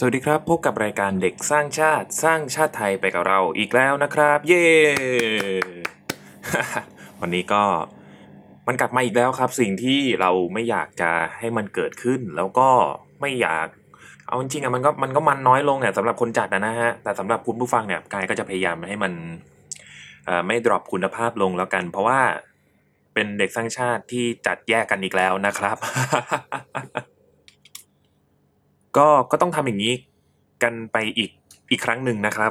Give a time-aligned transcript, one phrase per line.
[0.00, 4.66] สวัสดีครับ พบกับรายการเด็กสร้างชาติสร้างชาติไทยไปกับเราอีกแล้วนะครับ เย้
[7.20, 7.62] วันนี้ก็
[8.66, 12.68] มันกลับมาอีกแล้วครับ สิ่งที่เราไม่อยากจะให้มันเกิดขึ้น แล้วก็
[13.20, 13.68] ไม่อยาก
[14.26, 19.12] เอาจริงๆอะมันก็มันก็มันน้อยลงเนี่ยสำหรับคนจัดนะฮะแต่สำหรับคุณผู้ฟังเนี่ยกายก็จะพยายามให้มัน
[20.46, 22.20] ไม่ดรอปคุณภาพลงแล้วกัน เพราะว่า
[23.14, 25.76] เป็นเด็กสร้างชาติที่จัดแยกกันอีกแล้วนะครับ
[28.96, 29.94] ก็ก็ต้องทำอย่างนี้
[30.62, 31.30] กันไปอีก
[31.70, 32.50] อีกครั้งหนึ่งนะครับ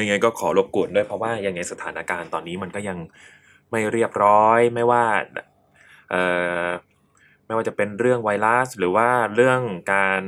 [0.00, 2.98] ยังไงก็ขอรบกวนด้วยเพราะว่ายังไงสถานการณ์ตอนนี้มันก็ยัง
[3.70, 5.04] ไม่เรียบร้อยไม่ว่า
[6.10, 6.22] เอ่
[6.64, 6.66] อ
[7.46, 9.60] ไม่ว่าจะเป็นเรื่องไวรัส หรือว่าเรื่อง
[9.92, 10.22] การ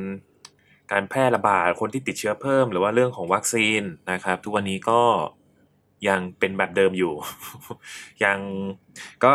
[0.93, 5.03] การแพร่ระบาดคนที่ติดเชื้อเพิ่ม หรือว่าเรื่องของวัคซีนนะครับ ทุกวันนี้ก็
[6.09, 7.15] ยังเป็นแบบเดิมอยู่
[8.25, 8.39] ยัง
[9.25, 9.35] ก็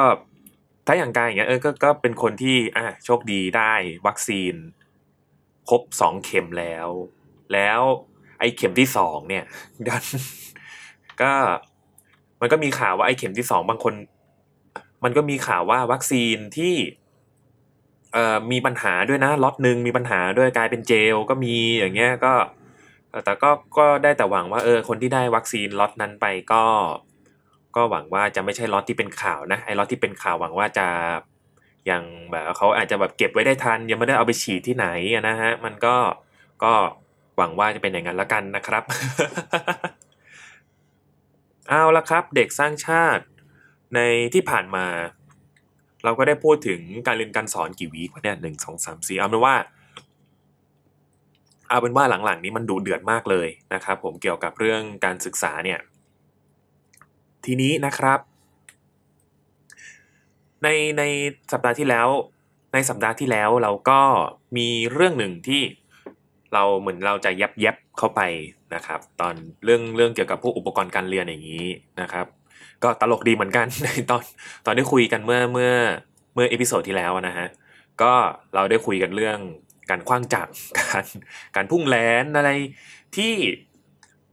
[0.87, 3.73] ถ้าอย่างกายอย่างเงี้ยเออก็ก็เป็นคนที่อะโชคดีได้
[4.07, 4.53] วัคซีน
[5.69, 6.87] ครบสองเข็มแล้ว
[7.53, 7.81] แล้ว
[8.39, 9.43] ไอ้เข็มที่สองเนี่ย
[9.87, 10.03] ดัน
[11.21, 11.33] ก็
[12.41, 13.93] มันก็มีข่าวว่าไอ้เข็มที่สองบางคน
[15.03, 16.75] มันก็มีข่าวว่าวัคซีนที่
[18.13, 22.33] เอ่อมีปัญหาด้วยนะล็อตหนึ่งมีปัญหาด้วยกลายเป็นเจลก็มีอย่างเงี้ยก็
[23.25, 26.63] แต่ก็ก็ได้แต่หวังว่าเออคนที่ได้วัคซีนล็อตนั้นไปก็
[27.75, 30.87] ก็หวังว่าจะไม่ใช่ล็อตที่เป็นข่าวนะไอ้ล็อตที่เป็นข่าวหวังว่าจะ
[31.89, 34.87] ยังแบบเขาอาจจะแบบเก็บไว้ได้ทัน ยังไม่ได้เอาไปฉีดที่ไหน
[35.27, 35.95] นะฮะมันก็
[36.63, 36.73] ก็
[37.37, 38.83] หวังว่าจะเป็นอย่างนั้นละกันนะครับ
[41.69, 43.23] เอาละครับเด็กสร้างชาติ
[43.95, 43.99] ใน
[44.33, 44.85] ที่ผ่านมา
[46.03, 49.55] เราก็ได้พูดถึงการเรียนการสอนกี่วีควะเนี่ยหนึ่งสองสามสี่เอาเป็นว่า
[51.69, 55.79] เอาเป็นว่าหลังๆ นี้มันดูเดือดมากเลยนะครับ ผมเกี่ยวกับเรื่องการศึกษาเนี่ย
[57.45, 58.19] ทีนี้นะครับ
[60.65, 61.03] ในใน
[61.51, 62.07] สัปดาห์ที่แล้ว
[62.73, 64.01] ในสัปดาห์ที่แล้วเราก็
[64.57, 65.61] มีเรื่องหนึ่งที่
[66.53, 68.21] เราเหมือนเราจะแย็บแย็บเข้าไป
[68.75, 71.67] นะครับ ตอนเรื่องเรื่องเกี่ยวกับพวกอุปกรณ์การเรียนอย่างนี้
[72.01, 72.25] นะครับ
[72.83, 74.23] ก็ตลกดีเหมือนกันในตอน
[74.65, 75.73] ตอนได้คุยกันเมื่อเมื่อ
[76.33, 77.47] เมื่อ episode ที่แล้วนะฮะ
[78.01, 78.13] ก็
[78.55, 79.37] เราได้คุยกันเรื่อง
[79.89, 81.05] การขว้างจักรการ
[81.55, 82.49] การพุ่งแหลนอะไร
[83.15, 83.33] ที่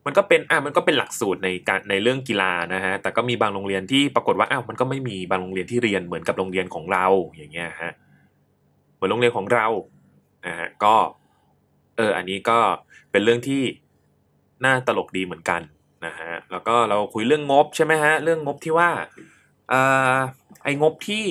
[0.06, 7.92] มันก็เป็นอะมันก็เป็นหลักสูตรในการในเรื่องกีฬานะฮะแต่ก็มีบางโรงเรียนที่ปรากฏว่าอ้าวมันก็ไม่มีบางโรงเรียนที่เรียนเหมือนกับโรงเรียนของเราอย่างเงี้ยฮะ
[8.94, 9.66] เหมือนโรงเรียนของเรา
[10.46, 10.94] นะฮะก็
[11.96, 12.58] เอออันนี้ก็
[13.10, 13.62] เป็นเรื่องที่
[14.64, 15.60] น่าตลกดีเหมือนกัน
[16.06, 18.90] นะฮะแล้วก็เราคุยเรื่องงบใช่ไหมฮะเรื่องงบที่ว่า
[19.68, 19.80] เอ่
[20.12, 20.14] อ
[20.64, 21.24] ไอ้งบที่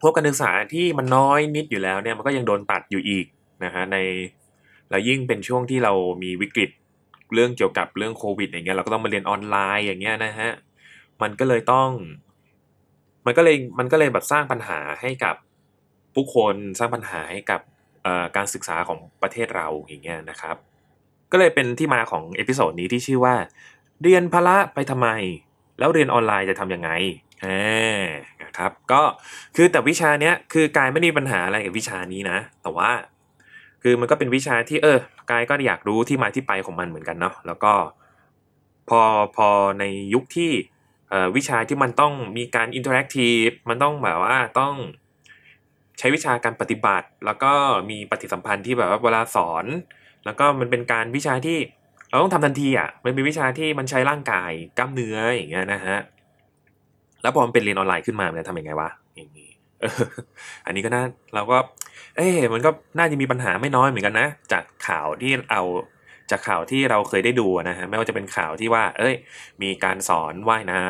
[0.00, 3.26] พวกการศึกษาที่มันน้อยนิดอยู่แล้วเนี่ยมันก็ยังโดนตัดอยู่อีก
[3.64, 3.96] นะฮะใน
[4.90, 6.70] แล้วยิ่งเป็นช่วงที่เรามีวิกฤต
[7.34, 10.50] เรื่องเกี่ยวกับเรื่องโควิดอย่างเงี้ยเราก็ต้องมาเรียนออนไลน์อย่างเงี้ยนะฮะ
[11.22, 11.90] มันก็เลยต้อง
[13.26, 15.36] มันก็เลยมันก็เลยแบบสร้างปัญหาให้กับ
[16.14, 17.60] ผู้คนสร้างปัญหาให้กับ
[18.36, 20.56] การศึกษาของประเทศเราอย่างเงี้ยนะครับ
[21.32, 23.34] ก็เลยเป็นที่มาของ episode นี้ที่ชื่อว่า
[24.02, 25.08] เรียนพละไปทำไม
[25.78, 26.90] แล้วเรียนออนไลน์จะทำยังไง
[28.42, 29.02] นะครับก็
[29.56, 32.90] คือแต่วิชาเนี้ยคือกายไม่มีปัญหาอะไรกับวิชานี้นะ แต่ว่า
[33.82, 34.98] คือมันก็เป็นวิชาที่เออ
[35.30, 37.72] กายก็อยากรู้ที่มาที่ไปของมันเหมือนกันเนาะแล้วก็
[38.88, 39.02] พอ
[39.36, 39.48] พอ
[39.80, 40.50] ในยุคที่
[41.36, 44.74] วิชาที่มันต้องมีการ interactive มันต้องแบบว่าต้อง
[45.98, 47.52] ใช้วิชาการปฏิบัติ แล้วก็
[47.90, 49.64] มีปฏิสัมพันธ์ที่แบบว่าเวลาสอน
[50.24, 51.58] แล้วก็มันเป็นการวิชาที่
[52.08, 55.98] เราต้องทำทันทีอะมันเป็นวิชาที่มันใช้ร่างกายกล้ามเนื้ออย่างเงี้ยนะฮะ
[57.22, 59.49] แล้วพอมันเป็นเรียนออนไลน์ขึ้นมามันจะทำยังไงวะอย่างนี้
[60.66, 61.02] อันนี้ก็น่า
[61.34, 61.58] เราก็
[62.16, 65.62] เอ๊มันก็น่าจะมีปัญหาไม่น้อยเหมือนกันนะ จากข่าวที่เอา
[66.30, 69.14] จากข่าวที่เราเคยได้ดูนะฮะไม่ว่าจะเป็นข่าวที่ว่า เอ้ย
[69.62, 70.84] มีการสอนว่ายน้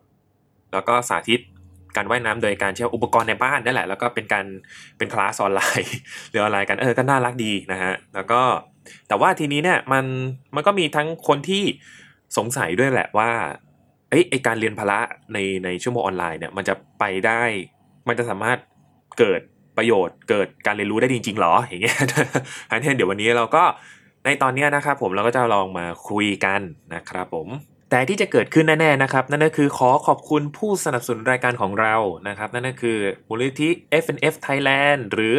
[0.00, 1.40] ำแล้วก็สาธิต
[1.96, 4.46] การว่ายน้ำโดยการใช้อุปกรณ์ในบ้านนั่นแหละ แล้วก็เป็นการ
[4.98, 5.92] เป็นคลาสออนไลน์
[6.30, 8.42] หรือออนไลน์กันเออก็น่ารักดีนะฮะแล้วก็
[9.08, 10.04] แต่ว่าทีนี้เนี่ยมัน
[10.54, 11.64] มันก็มีทั้งคนที่
[12.36, 13.30] สงสัยด้วยแหละว่า
[14.10, 15.00] เอ้ยไอการเรียนพละ
[15.32, 17.42] ในในชั่วโมงออนไลน์เนี่ยมันจะไปได้
[18.08, 18.58] มันจะสามารถ
[19.18, 19.40] เกิด
[19.76, 21.98] ประโยชน์ เกิดการเรียนรู้ได้จริงๆหรออย่างเงี้ย
[22.70, 23.64] อันนี้เดี๋ยววันนี้เราก็
[24.24, 26.60] ในตอนนี้นะครับผมเราก็จะลองมาคุยกัน
[26.94, 27.48] นะครับผม
[27.90, 31.94] แต่ที่จะเกิดขึ้นแน่ๆนะครับ นั่นก็คือขอขอบคุณผู้สนับสนุนรายการของเรา
[32.28, 33.68] นะครับ นั่นก็คือมูลนิธิ
[34.02, 35.36] FNF Thailand หรือ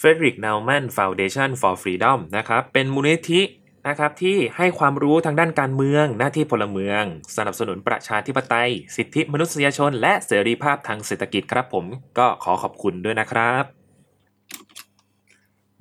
[0.00, 3.40] Frederick Naumann Foundation for Freedom นะครับ เป็นมูลนิธิ
[3.88, 7.02] นะครับที่ให้ความรู้ทางด้านการเมือง หน้าที่พลเมือง
[7.36, 11.84] สนับสนุนประชาธิปไตย สิทธิมนุษยชน และเสรีภาพทางเศรษฐกิจครับผม
[12.18, 13.64] ก็ขอขอบคุณด้วยนะครับ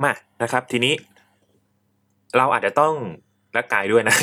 [0.03, 0.93] มานะครับทีนี้
[2.37, 2.93] เราอาจจะต้อง
[3.53, 4.15] และกายด้วยนะ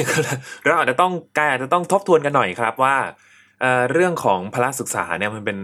[0.67, 2.97] เราอาจจะต้องกายอาจจะต้องทบทวนกันหน่อยครับว่า
[3.61, 5.59] เเรื่องของพละศึกษาเนี่ยมันเป็น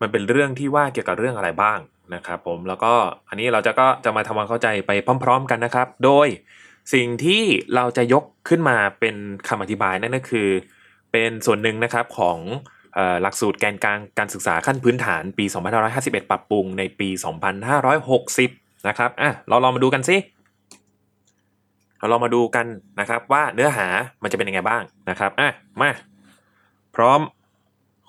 [0.00, 1.78] มันเป็นเรื่องที่ว่าเกี่ยวกับเรื่องอะไรบ้าง
[2.14, 2.92] นะครับผมแล้วก็
[3.28, 4.90] อันนี้เราจะก็จะมาทำความเข้าใจไป
[5.24, 6.28] พร้อม ๆ กันนะครับ โดย
[6.92, 7.42] สิ่งที่
[7.74, 9.16] เราจะยกขึ้นมาเป็น
[9.48, 10.48] คำอธิบายนั่นก็คือ
[11.12, 12.38] เป็นส่วนหนึ่งนะครับของ
[13.22, 15.44] หลักสูตรแกนกลางการศึกษาขั้นพื้นฐานปี
[15.88, 17.08] 2551 ปรับปรุงในปี
[17.98, 20.16] 2560 นะครับอะเราลองมาดูกันสิ
[21.98, 22.66] เราลองมาดูกัน
[23.00, 23.86] นะครับว่าเนื้อหา
[24.22, 25.48] มันจะเป็นยังไงบ้างนะครับอะ
[25.80, 25.90] มา
[26.96, 27.20] พร้อม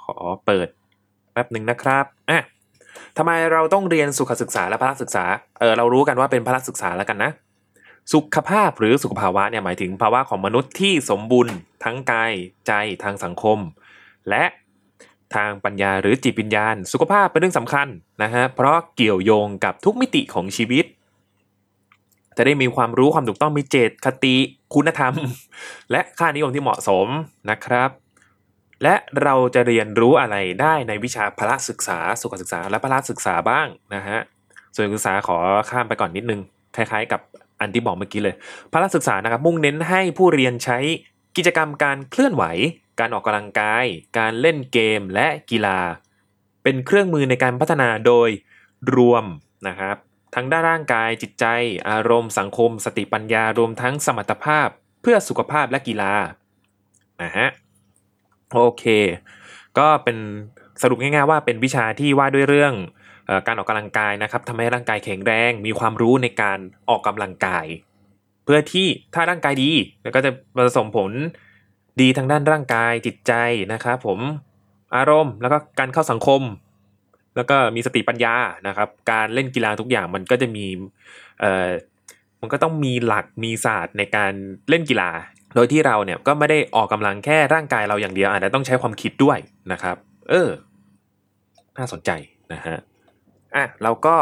[0.03, 0.15] ขอ
[0.45, 0.67] เปิด
[1.33, 2.39] แป๊บหนึ่งนะครับอะ
[3.17, 5.25] ทำไมเราต้องเรียนสุขศึกษาและพละศึกษา
[5.59, 7.31] เออเรารู้กันว่าเป็นพละศึกษาแล้วกันนะ
[8.13, 11.53] สุขภาพหรือสุขภาวะเนี่ยหมายถึงภาวะของมนุษย์ที่สมบูรณ์
[11.83, 12.33] ทั้งกาย
[12.67, 12.71] ใจ
[13.03, 13.59] ทางสังคม
[14.29, 14.43] และ
[15.35, 17.87] ทางปัญญาหรือจิตวิญญาณ สุขภาพเป็นเรื่องสำคัญ
[18.23, 20.85] นะฮะเพราะเกี่ยวโยงกับทุกมิติของชีวิต
[22.37, 24.35] จะได้มีความรู้ความถูกต้องมีเจตคติ
[24.73, 25.13] คุณธรรม
[25.91, 27.07] และค่านิยมที่เหมาะสม
[27.49, 27.89] นะครับ
[28.83, 34.19] และเราจะเรียนรู้อะไรได้ในวิชาพละศึกษา สุขศึกษาและพละศึกษาบ้างนะฮะ
[34.75, 35.37] ส่วนศึกษาขอ
[35.69, 36.41] ข้ามไปก่อนนิดนึง
[36.75, 37.21] คล้ายๆ กับ
[37.59, 38.35] อันที่บอกเมื่อกี้เลย
[38.71, 40.79] พละศึกษานะครับมุ่งเน้นให้ผู้เรียนใช้
[41.37, 42.43] กิจกรรมการเคลื่อนไหว
[42.99, 43.85] การออกกำลังกาย
[44.17, 45.79] การเล่นเกมและกีฬา
[46.63, 48.29] เป็นเครื่องมือในการพัฒนาโดย
[48.95, 49.25] รวม
[49.67, 49.97] นะครับ
[50.35, 51.45] ทั้งด้านร่างกายจิตใจ
[51.89, 54.67] อารมณ์ สังคม สติปัญญารวมทั้งสมรรถภาพ
[55.01, 56.13] เพื่อสุขภาพและกีฬา
[57.23, 57.47] นะฮะ
[58.53, 58.83] โอเค
[59.77, 60.17] ก็เป็น
[60.81, 62.73] สรุปง่ายๆว่าเป็นวิชาที่ว่าด้วยเรื่อง
[63.47, 66.59] การออกกำลังกายนะครับทำให้ร่างกายแข็งแรง มีความรู้ในการ
[66.89, 67.65] ออกกำลังกาย
[68.45, 69.71] เพื่อที่ถ้าร่างกายดี
[70.03, 71.11] แล้วก็จะประสมผล
[72.01, 73.33] ดีทางด้านร่างกายจิตใจ
[73.73, 74.19] นะครับผม
[74.95, 76.41] อารมณ์แล้วก็การเข้าสังคม
[77.35, 78.35] แล้วก็มีสติปัญญา
[78.67, 80.65] นะครับ การเล่นกีฬาทุกอย่างมันก็จะมี
[81.39, 81.69] เอ่อ
[82.41, 84.31] มันก็ต้องมีหลักมีศาสตร์ในการ
[84.69, 85.11] เล่นกีฬา
[85.55, 89.37] โดยที่เราเนี่ยก็ไม่ได้ออกกำลังแค่ร่างกายเราอย่างเดียวอาจจะต้องใช้ความคิดด้วย
[89.71, 89.97] นะครับ
[90.29, 90.49] เออ
[91.77, 92.11] น่าสนใจ
[92.53, 92.77] นะฮะ
[93.55, 94.15] อะเราก็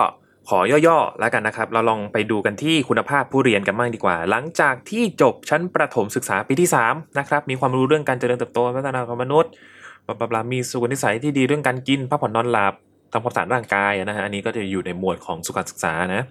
[0.50, 9.51] ขอย่อๆแล้วกันนะครับ เราลองไปดูกันที่คุณภาพผู้เรียนกันบ้างดีกว่า หลังจากที่จบชั้นประถมศึกษาปีที่3นะครับมีความรู้เรื่องการเจริญเติบโตพัฒนาของมนุษย์
[10.07, 12.74] บลาบลามีสุขนิสัยที่ดีเรื่องการกินพักผ่อนนอนหลับ
[13.12, 16.24] ทำความสะอาดร่างกายนะฮะอันนี้ก็จะอยู่ในหมวดของสุขศึกษานะ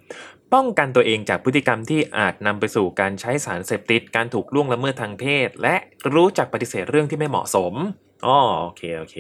[0.55, 5.77] ป้องกันตัวเองจากพฤติกรรมที่อาจนำไปสู่การใช้สารเสพติด การถูกล่วงละเมิดทางเพศ และ
[6.15, 7.75] รู้จักปฏิเสธเรื่องที่ไม่เหมาะสม
[8.27, 9.17] อ๋อโอเคโอเค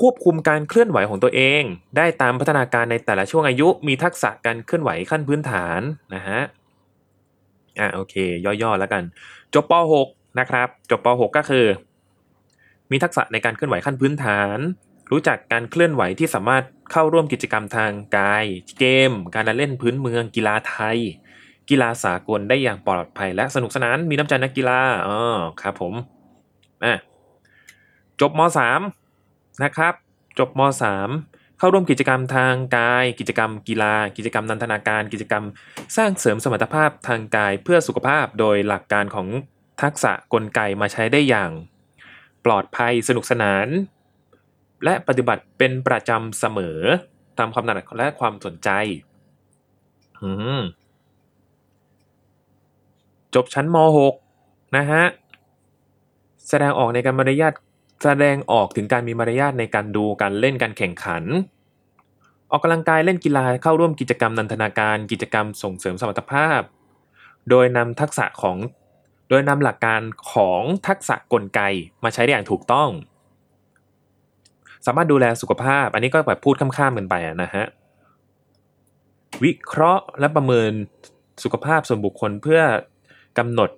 [0.00, 1.62] ควบคุมการเคลื่อนไหวของตัวเอง
[1.96, 5.80] ได้ตามพัฒนาการในแต่ละช่วงอายุ มีทักษะการเคลื่อนไหวขั้นพื้นฐาน
[6.14, 6.40] นะฮะ
[7.78, 8.14] อ่าโอเค
[8.44, 9.02] ย่อๆแล้วกัน
[9.54, 9.72] จบป
[10.06, 11.66] .6 นะครับจบป .6 ก็คือ
[12.90, 14.58] มีทักษะในการเคลื่อนไหวขั้นพื้นฐาน
[15.10, 18.44] รู้จักการเคลื่อนไหวที่สามารถเข้าร่วมกิจกรรมทางกาย
[18.78, 20.98] เกม การเล่นพื้นเมือง กีฬาไทย
[21.70, 25.18] กีฬาสากลได้อย่างปลอดภัยและสนุกสนานมีน้ำใจนักกีฬาอ๋อ
[25.62, 25.94] ครับผม
[26.84, 26.94] อะ
[28.20, 29.07] จบม .3
[29.62, 29.94] นะครับ
[30.38, 30.60] จบม
[31.10, 35.44] .3 เข้าร่วมกิจกรรมทางกาย กิจกรรมกีฬา กิจกรรมนันทนาการ กิจกรรม
[35.96, 39.28] สร้างเสริมสมรรถภาพทางกายเพื่อสุขภาพโดยหลักการของ
[39.82, 41.50] ทักษะกลไกมาใช้ได้อย่าง
[42.44, 43.68] ปลอดภัยสนุกสนาน
[44.84, 46.78] และปฏิบัติเป็นประจำเสมอ
[47.38, 48.70] ตามความถนัดและความสนใจ
[53.34, 53.76] จบชั้นม
[54.26, 55.04] .6 นะฮะ
[56.48, 57.54] แสดงออกในการมารยาท
[58.02, 61.24] แสดงออกถึงการมีมารยาทในการดูการเล่นการแข่งขัน
[62.50, 66.60] ออกกำลังกายเล่นกีฬาเข้าร่วมกิจกรรมนันทนาการ กิจกรรมส่งเสริมสมรรถภาพ
[67.50, 68.56] โดยนำทักษะของ
[69.28, 70.00] โดยนำหลักการ
[70.32, 71.60] ของทักษะกลไก
[72.04, 72.88] มาใช้ได้อย่างถูกต้อง
[74.86, 77.64] สามารถดูแลสุขภาพ อันนี้ก็แบบพูดข้ามๆกันไปนะฮะ
[79.44, 80.72] วิเคราะห์และประเมิน
[81.42, 82.62] สุขภาพส่วนบุคคลเพื่อ
[83.38, 83.70] กำหนด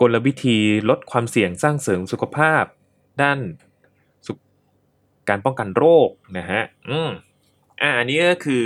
[0.00, 0.58] กลวิธี
[0.88, 2.64] ลดความเสี่ยงสร้างเสริมสุขภาพ
[3.22, 3.38] ด้าน
[5.28, 6.08] การป้องกันโรค
[6.38, 7.10] นะฮะอืม
[7.80, 8.64] อ่าอันนี้ก็คือ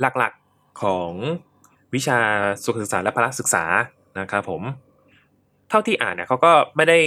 [0.00, 1.12] หลักๆของ
[1.94, 2.18] วิชา
[2.64, 3.64] สุขศึกษาและพละศึกษา
[4.20, 4.62] นะครับผม
[5.68, 6.98] เท่าที่อ่านเนี่ยเขาก็ไม่ได้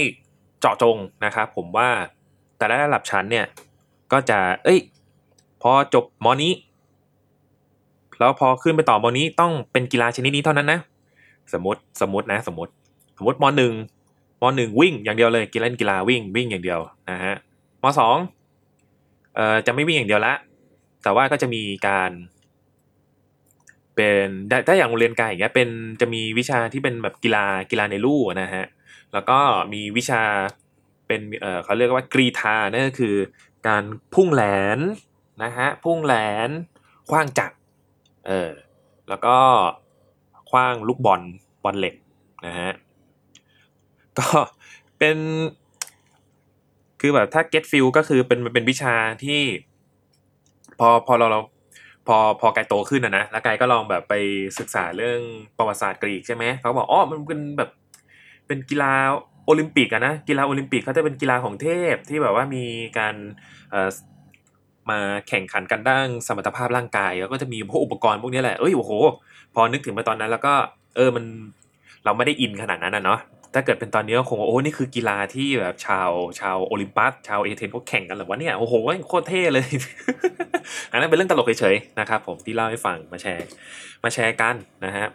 [0.60, 1.88] เจาะจงนะครับผมว่า
[2.58, 3.46] แต่ละระดับชั้นเนี่ย
[4.12, 4.80] ก็จะ เอ้ย
[5.62, 6.52] พอจบมอนี้
[8.18, 10.80] แล้วพอขึ้นไปต่อมอนี้ต้องเป็นกีฬาชนิดนี้เท่านั้นนะ
[11.52, 12.72] สมมติสมมตินะ สมมติ
[13.16, 13.72] สมมติมอหนึ่ง
[14.42, 16.80] มหนึ่งวิ่งอย่างเดียวเลยกีฬาเล่นกีฬาวิ่งวิ่งอย่างเดียว
[17.10, 17.34] นะฮะ
[17.82, 18.16] มสอง
[19.36, 20.34] เอ่อจะไม่วิ่งอย่างเดียวละ
[21.02, 22.10] แต่ว่าก็จะมีการ
[23.96, 24.28] เป็น
[24.66, 25.68] ถ้าอย่างโรงเรียนกายอย่างเงี้ยเป็น
[26.00, 28.64] จะมีวิชาที่เป็นแบบกีฬากีฬาในลู่นะฮะ
[29.12, 29.38] แล้วก็
[29.72, 30.22] มีวิชา
[31.06, 33.14] เป็นเอ่อเขาเรียกว่ากรีธานั่นก็คือ
[33.68, 34.42] การพุ่งแหล
[34.76, 34.78] น
[35.42, 36.14] นะฮะพุ่งแหล
[36.48, 36.50] น
[37.10, 37.56] คว้างจักร
[38.26, 38.50] เออ
[39.08, 39.36] แล้วก็
[40.50, 41.22] คว้างลูกบอล
[41.64, 41.94] บอลเหล็ก
[42.46, 42.70] นะฮะ
[44.20, 44.28] ก็
[44.98, 45.16] เป็น
[47.00, 49.40] คือแบบถ้า get feel ก็คือเป็นเป็นวิชาที่
[50.78, 51.40] พอพอเราเรา
[52.06, 54.14] พอพอกายโตขึ้นนะนะแล้วกายก็ลองแบบไป
[54.58, 55.20] ศึกษาเรื่อง
[55.56, 57.70] ประวัติศาสตร์กรีกใช่ไหมเขาบอกอ๋อมันเป็นแบบ
[58.46, 58.92] เป็นกีฬา
[59.46, 62.64] โอลิมปิกอะนะกีฬาโอลิมปิกเขาจะเป็นกีฬาของเทพที่แบบว่ามี
[62.98, 63.14] การ
[64.90, 64.98] มา
[65.28, 68.92] แข่งขันกันด้านสมรรถภาพร่างกายแล้วก็จะมีพวกอุปกรณ์พวกนี้แหละเอ้ยโอ้โห
[69.54, 70.54] พอนึกถึงไปตอนนั้น แล้วก็
[70.96, 71.24] เออมัน
[72.04, 73.20] เราไม่ได้อินขนาดนั้นนะเนาะ
[73.54, 78.74] ถ้าเกิดเป็นตอนนี้ก็คงโอ้นี่คือกีฬาที่แบบชาวชาวโอลิมปัสชาวเอเธนเขาแข่งกันหรอวะเนี่ยโอ้โห
[79.08, 79.68] โคตรเท่เลย
[80.90, 83.46] อันนั้นเป็นเรื่องตลกเฉยๆนะครับผมที่เล่าให้ฟังมาแชร์
[84.04, 85.06] มาแชร์กันนะฮะ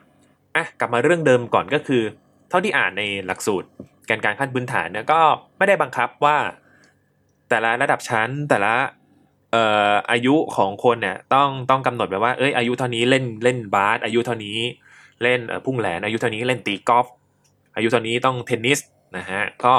[0.55, 2.01] อะกลับมาเรื่องเดิมก่อนก็คือ
[2.49, 3.67] เท่าที่อ่านในหลักสูตร
[4.09, 5.19] การการขั้นพื้นฐานเนี่ยก็
[5.57, 6.37] ไม่ได้บังคับว่า
[7.49, 8.73] แต่ละระดับชั้นแต่ละ
[9.51, 14.57] เอ่ออายุของคนเนี่ยต้องต้องกำหนดแบบว่าเอ้ยอายุเท่านี้เล่นเล่นบาสอายุเท่านี้
[15.23, 17.07] เล่นเอ่อพุ่งแหลนอายุเท่านี้เล่นตีกอล์ฟ
[17.75, 18.79] อายุเท่านี้ต้องเทนนิส
[19.17, 19.73] นะฮะก็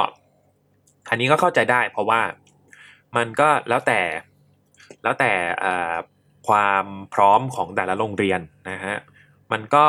[1.11, 2.21] อันนี้ก็เข้าใจได้ เพราะว่า
[3.17, 4.01] มันก็แล้วแต่
[5.03, 5.33] แล้วแต่
[6.49, 6.85] ความ
[7.15, 8.95] พร้อมของแต่ละโรงเรียนนะฮะ
[9.53, 9.87] มันก็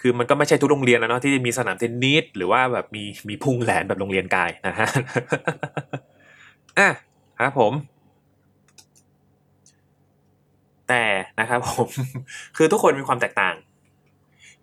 [0.00, 4.88] คือมันก็ไม่ใช่ทุกโรงเรียนแล้วเนาะที่มีสนามเทนนิสหรือว่าแบบมีมีพุ่งแหลนแบบโรงเรียนกายนะฮะ
[6.78, 6.90] อะ
[7.38, 7.72] ครับผม
[10.88, 11.04] แต่
[11.40, 11.88] นะครับผม
[12.56, 13.54] คือทุกคนมีความแตกต่าง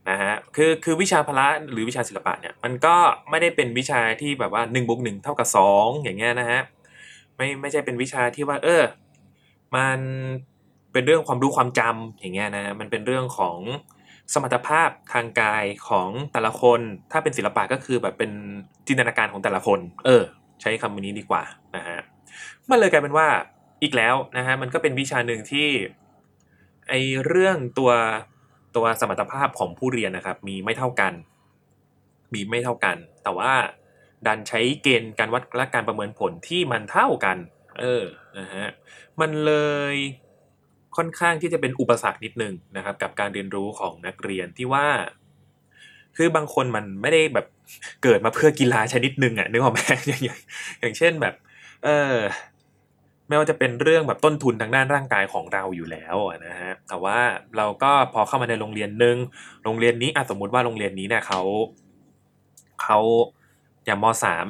[0.10, 2.96] นะฮะคือคือวิชาพละหรือวิชาศิลปะเนี่ยมันก็
[3.30, 6.62] ไม่ได้เป็นวิชาที่แบบว่าหนึ่งบวกหนึ่งเท่ากับสองอย่างเงี้ยนะฮะ
[7.36, 8.84] ไม่ไม่ใช่เป็นวิชาที่ว่า เออ
[9.76, 10.00] มัน
[10.92, 13.58] เป็นเรื่องความรู้ความจำอย่างเงี้ยนะมันเป็นเรื่องของ
[14.34, 16.80] สมรรถภาพทางกายของแต่ละคน
[17.12, 18.32] ถ้าเป็นศิลปะก็คือแบบเป็น
[18.88, 20.24] จินตนาการของแต่ละคน เออ
[20.62, 21.44] ใช้คำนี้ดีกว่า
[21.76, 21.98] นะฮะ
[22.70, 23.28] มันเลยกลายเป็นว่า
[23.84, 25.68] อีกแล้วนะฮะมันก็เป็นวิชาหนึ่งที่
[26.90, 26.94] ไอ
[27.26, 27.92] เรื่องตัว
[28.76, 31.14] ตัวสมรรถภาพของผู้เรียนนะครับ มีไม่เท่ากัน
[32.34, 33.54] มีไม่เท่ากัน แต่ว่า
[34.26, 37.38] ดันใช้เกณฑ์การวัดและการประเมินผลที่มันเท่ากัน
[37.80, 38.04] เออ
[38.40, 38.68] นะฮะ
[39.22, 39.54] มันเล
[39.94, 39.96] ย
[40.98, 44.88] ค่อนข้างที่จะเป็นอุปสรรคนิดนึงนะครับ กับการเรียนรู้ของนักเรียนที่ว่า
[46.18, 47.48] คือบางคนมันไม่ได้แบบ
[48.04, 50.22] เกิดมาเพื่อกีฬาชนิดหนึ่งอะนึกออกไหมอย่าง
[50.80, 51.36] อย่างเช่นแบบ
[51.84, 52.16] เออ
[53.32, 56.16] ไม่ว่าจะเป็นเรื่องแบบต้นทุนทางด้านร่างกายของเราอยู่แล้ว
[56.48, 57.18] นะฮะแต่ว่า
[57.58, 59.18] เราก็พอเข้ามาในโรงเรียนหนึ่ง
[59.64, 61.42] โรงเรียนนี้อะสมมุติว่าโรงเรียนนี้เนี่ยเขา
[62.84, 63.00] เขา
[63.86, 64.48] อย่างมสาม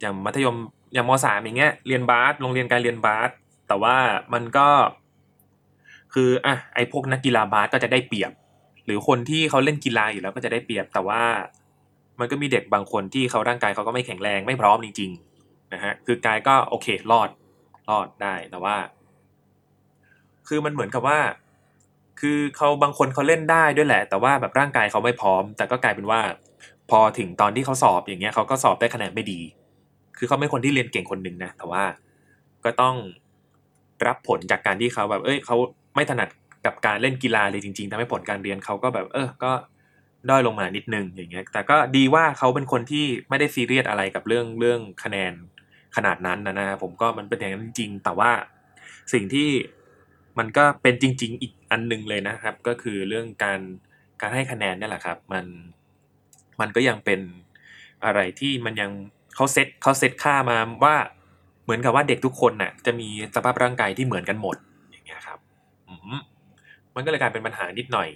[0.00, 0.56] อย่างมัธยม
[0.94, 3.30] อย่างมสามอย่างเงี้ยเรียนบาสโรงเรียนการเรียนบาส
[3.68, 3.96] แต่ว่า
[4.32, 4.68] มันก็
[6.14, 8.32] คืออะไอพวกนักกีฬาบาสก็จะได้เปรียบ
[8.84, 11.22] หรือคนที่เขาเล่นกีฬาอยู่แล้วก็จะได้เปรียบ แต่ว่า
[12.20, 17.28] มันก็มีเด็กบางคนที่เขาร่างกายเขาก็ไม่แข็งแรงไม่พร้อมจริงๆนะฮะคือกายก็โอเครอด
[17.88, 18.76] รอดได้แต่ว่า
[20.48, 21.20] คือมันเหมือนกับว่า
[22.20, 26.20] คือเขาบางคนเขาเล่นได้ด้วยแหละ แต่ว่าแบบร่างกายเขาไม่พร้อม แต่ก็กลายเป็นว่า
[26.90, 29.40] พอถึงตอนที่เขาสอบอย่างเงี้ยเขาก็สอบได้คะแนนไม่ดี
[30.18, 31.84] คือเขาไม่คนที่เรียนเก่งคนหนึ่งนะแต่ว่า
[32.64, 32.94] ก็ต้อง
[34.06, 35.56] รับผลจากการที่เขาแบบ เอ้ยเขา
[35.94, 36.28] ไม่ถนัด
[36.66, 39.52] กับการเล่นกีฬาเลยจริงๆทำให้ผลการเรียนเขาก็แบบ เออก็
[40.28, 45.32] ด้อยลงมานิดนึงอย่างเงี้ย แต่ก็ดีว่าเขาเป็นคนที่ไม่ได้ซีเรียสอะไรกับเรื่องเรื่องคะแนน
[45.96, 48.30] ขนาดนั้นนะนะผมก็มันเป็นอย่างนั้นจริง แต่ว่า
[49.12, 49.48] สิ่งที่
[50.38, 53.60] มันก็เป็นจริง ๆ อีกอันนึงเลยนะครับ ก็คือเรื่องการ
[54.20, 55.46] การให้คะแนนนี่แหละครับ มัน
[56.60, 57.20] มันก็ยังเป็น
[58.04, 58.90] อะไรที่มันยัง
[59.34, 60.96] เขาเซตเขาเซตค่ามาว่า
[61.64, 64.56] เหมือนกับว่าเด็กทุกคนน่ะ จะมีสภาพร่างกายที่เหมือนกันหมด
[64.90, 65.38] อย่างเงี้ยครับ
[66.94, 68.08] มันก็เลยกลายเป็นปัญหานิดหน่อย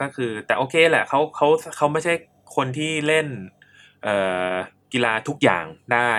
[0.00, 2.14] ก็คือ แต่โอเคแหละเขาเขาเขาไม่ใช่
[2.56, 3.26] คนที่เล่น
[4.02, 4.14] เอ่
[4.50, 4.52] อ
[4.92, 6.12] กีฬาทุกอย่างได้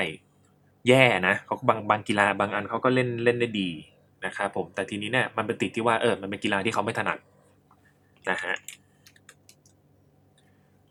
[0.87, 3.69] แย่นะเขาบางบางกีฬาบางอันเขาก็เล่นเล่นได้ดี
[4.25, 7.17] นะครับผมแต่ทีนี้เนี่ยมันเป็นติดที่ว่าเออมันเป็นกีฬาที่เขาไม่ถนัด
[8.29, 8.55] นะฮะ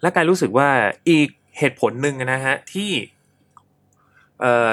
[0.02, 0.68] และการรู้สึกว่า
[1.08, 2.90] อีกเหตุผลหนึ่งนะฮะที่
[4.40, 4.70] เอ่อ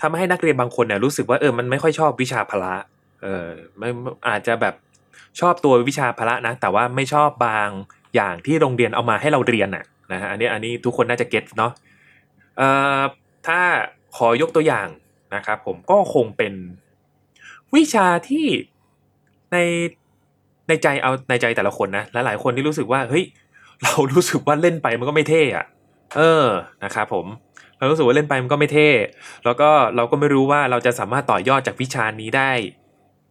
[0.00, 2.74] ทำให้นักเรียนบางคนเนี่ยรู้สึกว่าเออมันไม่ค่อยชอบวิชาพละ
[3.22, 3.48] เออ
[3.78, 3.88] ไม่
[4.28, 4.74] อาจจะแบบ
[5.40, 7.68] ชอบตัววิชาพละนะ แต่ว่าไม่ชอบบาง
[8.14, 11.72] อย่างที่โรงเรียนเอามาให้เราเรียนน่ะนะฮะอันนี้อันนี้ทุกคนน่าจะเก็ตเนาะ
[12.56, 13.02] เอ่อ
[13.46, 13.60] ถ้า
[14.16, 14.88] ขอยกตัวอย่าง
[15.34, 16.54] นะครับผมก็คงเป็น
[17.74, 18.46] วิชาที่
[19.52, 19.58] ใน
[20.68, 23.24] ในใจเอาในใจแต่ละคนนะและหลายคนที่รู้สึกว่าเฮ้ย
[23.82, 25.66] เรารู้สึกว่าเล่นไปมันก็ไม่เท่อะ
[26.16, 26.46] เออ
[26.84, 27.26] นะครับผม
[27.78, 28.88] เรารู้สึกว่าเล่นไปมันก็ไม่เท่
[29.44, 32.50] แล้วก็เราก็ไม่รู้ว่าเราจะสามารถต่อยอดจากวิชานี้ได้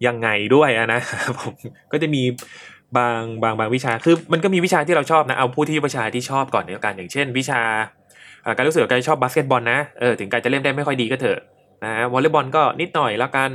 [0.08, 1.01] ยังไงด้วยนะ
[1.39, 1.53] ผม
[1.91, 2.24] ก็จะมี
[2.98, 7.62] บางบางบางวิชาคือมันก็มีวิชาที่เราชอบนะเอาผู้ที่วิชาที่ชอบก่อนเนียกันอย่างเช่น วิชา
[8.58, 11.40] กายรู้สึกกายชอบบาสเกตบอลนะเออถึงกายจะเล่นได้ไม่ค่อยดีก็เถอะ
[11.84, 13.52] นะวอลเลย์บอลก็นิดหน่อยแล้วกัน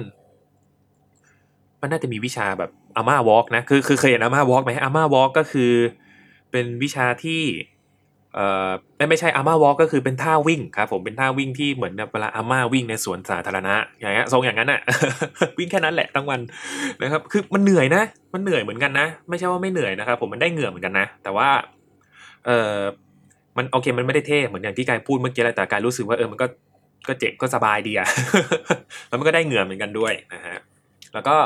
[1.80, 5.72] มันน่าจะมีวิชาแบบอาม่า walk นะคือคือเคยเห็นอาม่า walk ไหมอาม่า walk ก็คือ
[6.50, 7.42] เป็นวิชาที่
[8.34, 14.80] เอ่อไม่ไม่ใช่อาม่า walk ก็คือเป็นท่าวิ่งครับผมเป็นท่าวิ่งที่เหมือนเวลาอาม่าวิ่งในสวนสาธารณะอย่างเงี้ยทรงอย่างนั้นอะ
[15.58, 16.40] วิ่งแค่นั้นแหละทั้งวัน
[17.02, 18.02] นะครับ คือมันเหนื่อยนะ
[18.34, 21.48] มันเหนื่อยเหมือนกันนะ ไม่ใช่ว่าไม่เหนื่อยนะครับ ผมมันได้เหงื่อเหมือนกันนะ แต่ว่า
[22.46, 22.74] เออ
[23.58, 26.46] มันโอเคมันไม่ได้เท่เหมือนอย่างที่กายพูดเมื่อกี้แหละแต่กายรู้สึกว่าเออมันก็
[27.08, 28.08] ก็เจ๋งก็สบายดีอะ
[29.08, 30.58] แล้วมันก็ได้เหงื่อเหมือนกันด้วยนะฮะ
[31.14, 31.36] แล้วก็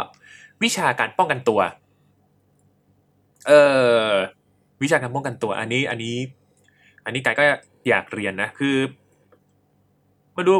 [0.63, 1.61] วิชาการป้องกันตัว
[3.49, 3.53] เอ
[4.09, 4.11] อ
[4.83, 6.17] วิชาการป้องกันตัว อันนี้อันนี้
[7.05, 7.45] อันนี้กายก็
[7.89, 8.77] อยากเรียนนะคือ
[10.35, 10.59] ไม่รู้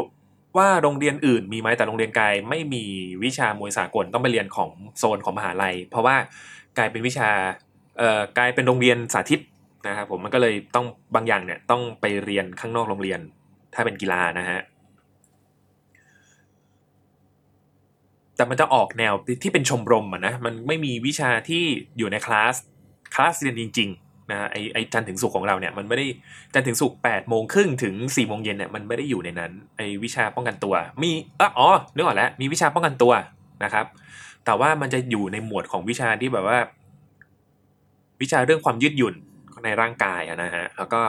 [0.57, 2.83] ว่าโรงเรียนอื่นมีไหมแต่โรงเรียนกายไม่มี
[3.23, 6.15] วิชามวยสากลต้องไปเรียนของโซนของมหาลัย เพราะว่า
[6.77, 7.29] กายเป็นวิชา
[7.97, 9.39] เอ่อกายเป็นโรงเรียนสาธิต
[9.87, 10.85] นะครับผมมันก็เลยต้อง
[11.15, 13.19] บางอย่างเนี่ยต้องไปเรียนข้างนอกโรงเรียน
[13.73, 14.59] ถ้าเป็นกีฬานะฮะ
[18.35, 19.13] แต่มันจะออกแนว
[19.43, 21.63] ที่เป็นชมรมอะนะมันไม่มีวิชาที่
[21.97, 22.55] อยู่ในคลาส
[23.13, 26.07] คลาสเรียนจริงๆนะไอไอจันถึงสุกของเราเนี่ยมันไม่ได้
[26.53, 33.13] จันถึงสุกแปดโมงครึ่งถึงสี่โมงเย็นเนี่ยมันไม่ได้อยู่ในนั้นไอวิชาป้องกันตัวมีอ๋อนึกออกแล้วมีวิชาป้องกันตัว
[33.63, 33.85] นะครับ
[34.45, 36.59] แต่ว่ามันจะอยู่ในหมวดของวิชาที่แบบว่า
[38.21, 39.15] วิชาเรื่องความยืดหยุ่น
[39.63, 41.01] ในร่างกายอะนะฮะแล้วก็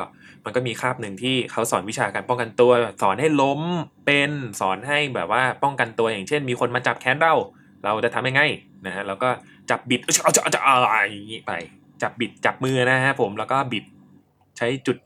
[0.44, 2.70] มันก็มีคาบหนึ่งที่เขาสอนวิชาการป้องกันตัว
[3.02, 3.60] สอนให้ล้ม
[4.06, 4.30] เป็น
[4.60, 7.34] สอนให้แบบว่าป้องกันตัวอย่างเช่น มีคนมาจับแขนเรา
[7.84, 8.42] เราจะทำยังไง
[8.86, 9.28] นะฮะแล้วก็
[9.70, 11.52] จับบิดเอาจะจะอะไรอย่างนี้ไป
[12.02, 13.84] จับบิดจับมือนะฮะผมแล้วก็บิด
[14.58, 14.96] ใช้จุด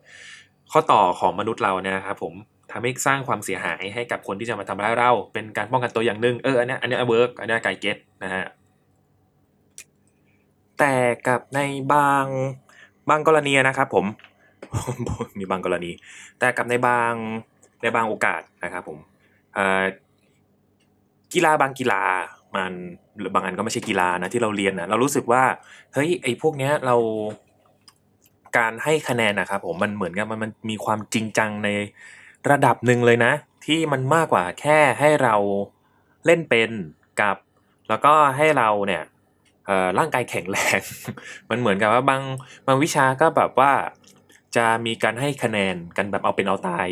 [0.73, 2.35] ข้อต่อของมนุษย์เรานะครับผม
[2.73, 8.45] ทำให้สร้างความเสียหายให้กับคนที่จะมาทำร้ายเรา เป็นการป้องกันตัวอย่างหนึ่งเอออันนี้อันนี้ work อันนี้กาย get นะฮะ
[10.78, 10.95] แต่
[11.26, 11.61] กับใน
[11.93, 12.26] บาง
[13.11, 14.07] บางกรณีนะครับผม
[15.38, 15.90] มีบางกรณี
[16.38, 17.12] แต่กับในบาง
[17.83, 18.99] ในบางโอกาสนะครับผม
[21.33, 22.03] กีฬาบางกีฬา
[22.55, 22.73] มัน
[23.35, 25.42] บางอันก็ไม่ใช่กีฬานะที่เราเรียนนะเรารู้สึกว่า
[25.94, 26.97] เฮ้ยไอ้พวกเนี้ยเรา
[28.59, 31.68] การให้คะแนนนะครับผมมันเหมือนกับมันมันมีความจริงจังใน
[32.51, 33.33] ระดับหนึ่งเลยนะ
[33.66, 35.35] ที่มันมากกว่าแค่ให้เรา
[36.27, 36.71] เล่นเป็น
[37.21, 37.37] กับ
[37.88, 39.03] แล้วก็ให้เราเนี่ย
[39.98, 40.81] ร่างกายแข็งแรง
[41.50, 42.22] มันเหมือนกับว่าบาง
[42.66, 43.72] บางวิชาก็แบบว่า
[44.57, 46.88] จะมีการให้คะแนนกันแบบเอาเป็นเอาตาย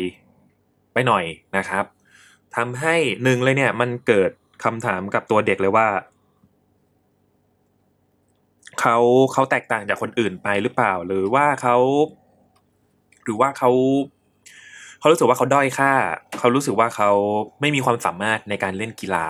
[0.93, 1.25] ไปหน่อย
[1.57, 1.85] นะครับ
[2.55, 4.31] ทำให้หนึ่งเลยเนี่ยมันเกิด
[4.63, 5.87] คำถามกับตัวเด็กเลยว่า
[8.81, 8.97] เขา
[9.33, 11.77] เขาแตกต่างจากคนอื่นไปหรือเปล่า หรือว่าเขา
[13.23, 13.71] หรือว่าเขา
[14.99, 15.91] เขารู้สึกว่าเขาด้อยค่า
[16.39, 17.09] เขารู้สึกว่าเขา
[17.61, 19.27] ไม่มีความสามารถในการเล่นกีฬา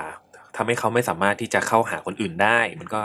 [0.58, 3.02] ทำให้เขาไม่สามารถที่จะเข้าหาคนอื่นได้ มันก็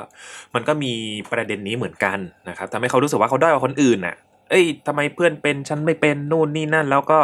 [0.55, 0.93] มันก็มี
[1.33, 4.17] ประเด็นนี้เหมือนกันนะครับทำให้เขารู้สึกว่าเขาด้อยกว่าคนอื่นน่ะ
[4.51, 7.21] เอ้ยทำไมเพื่อนเป็นฉันไม่เป็นนู่นนี่นั่น แล้วก็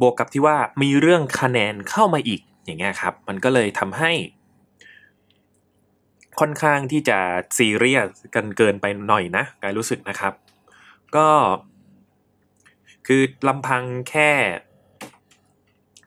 [0.00, 4.12] บวกกับที่ว่ามีเรื่องคะแนนเข้ามาอีกอย่างเงี้ยครับ มันก็เลยทำให้
[6.40, 7.18] ค่อนข้างที่จะ
[7.58, 10.32] ซีเรียสกันเกินไปหน่อยนะกายรู้สึกนะครับ
[11.16, 11.28] ก็
[13.06, 14.30] คือลำพังแค่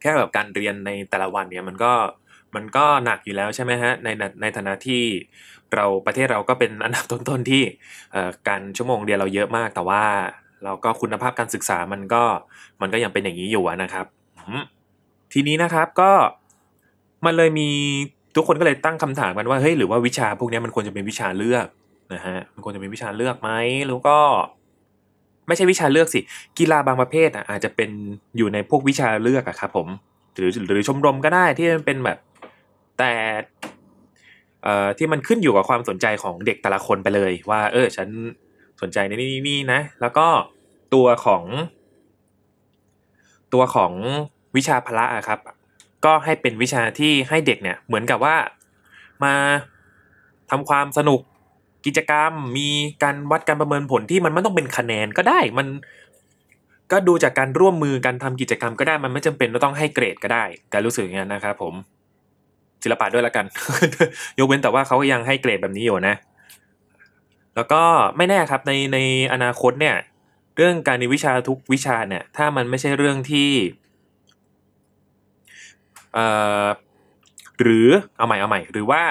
[0.01, 1.93] แค่แบบการเรียนในแต่ละวันเนี่ยมันก็
[2.55, 4.07] มันก็หนักอยู่แล้วใช่ไหมฮะใน
[4.41, 5.01] ในฐานะที่
[5.75, 7.63] เราประเทศเราก็เป็นอันดับต้นๆที่
[8.47, 10.03] การชั่วโมงเรียนเราเยอะมาก แต่ว่า
[10.63, 12.23] เราก็คุณภาพการศึกษามันก็
[12.81, 14.05] มันก็ยังเป็นอย่างนี้อยู่นะครับ
[15.33, 16.11] ทีนี้นะครับก็
[17.25, 17.69] มันเลยมี
[18.35, 21.67] ทุกคนก็เลยตั้งคำถามกันว่าเฮ้ยหรือว่าวิชาพวกนี้มันควรจะเป็นวิชาเลือก
[22.13, 23.49] นะฮะมันควรจะเป็นวิชาเลือกไหม
[23.87, 24.17] แล้วก็
[25.47, 26.19] ไม่ใช่วิชาเลือกสิ
[26.57, 27.89] กีฬาบางประเภทอะอาจจะเป็น
[28.37, 29.87] อยู่ในพวกวิชาเลือกอะครับผม
[30.35, 32.17] หรือหรือชมรมก็ได้ที่มันเป็นแบบ
[33.01, 33.13] แต่
[34.63, 38.09] เอ่อที่มันขึ้นอยู่กับความสนใจของเด็กแต่ละคนไปเลย ว่า เออ ฉัน
[38.81, 40.27] สนใจในนี่นี่นะ แล้วก็
[40.93, 41.43] ตัวของ
[43.53, 43.93] ตัวของ
[44.55, 45.39] วิชาพละอะครับ
[46.05, 48.35] ก็ให้เป็นวิชาที่ให้เด็กเนี่ย เหมือนกับว่า
[49.23, 49.33] มา
[50.51, 51.21] ทำความสนุก
[51.85, 52.69] กิจกรรม มี
[53.03, 55.67] การวัดการประเมินผลที่มันไม่ต้องเป็นคะแนนก็ได้มัน
[56.91, 61.73] ก็ดูจากการร่วมมือการทำกิจกรรมก็ได้มันไม่จำเป็นต้องให้เกรดก็ได้ แต่รู้สึกอย่างนั้นนะครับผม
[62.83, 63.45] ศิลปะด้วยละกัน
[64.39, 66.15] ยกเว้นแต่ว่าเขายังให้เกรดแบบนี้อยู่นะ
[67.55, 67.81] แล้วก็
[68.17, 68.97] ไม่แน่ครับในใน
[69.33, 69.95] อนาคตเนี่ย
[70.55, 73.49] เรื่องการในวิชาทุกวิชาเนี่ย ถ้ามันไม่ใช่เรื่องที่
[76.13, 76.25] เอ่
[76.65, 76.67] อ
[77.61, 79.03] หรือเอาใหม่เอาใหม่ หรือว่า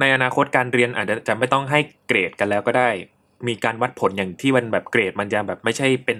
[0.00, 2.88] ในอนาคตการเรียนอาจจะจะไม่ต้องให้เกรดกันแล้วก็ได้
[3.48, 6.18] มีการวัดผลอย่างที่มันแบบเกรด มันจะแบบไม่ใช่เป็น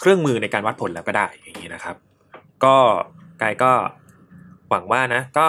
[0.00, 1.96] เครื่องมือในการวัดผลแล้วก็ได้อย่างนี้นะครับ
[2.64, 2.76] ก็
[3.42, 3.72] กายก็
[4.70, 5.46] หวังว่านะ ก็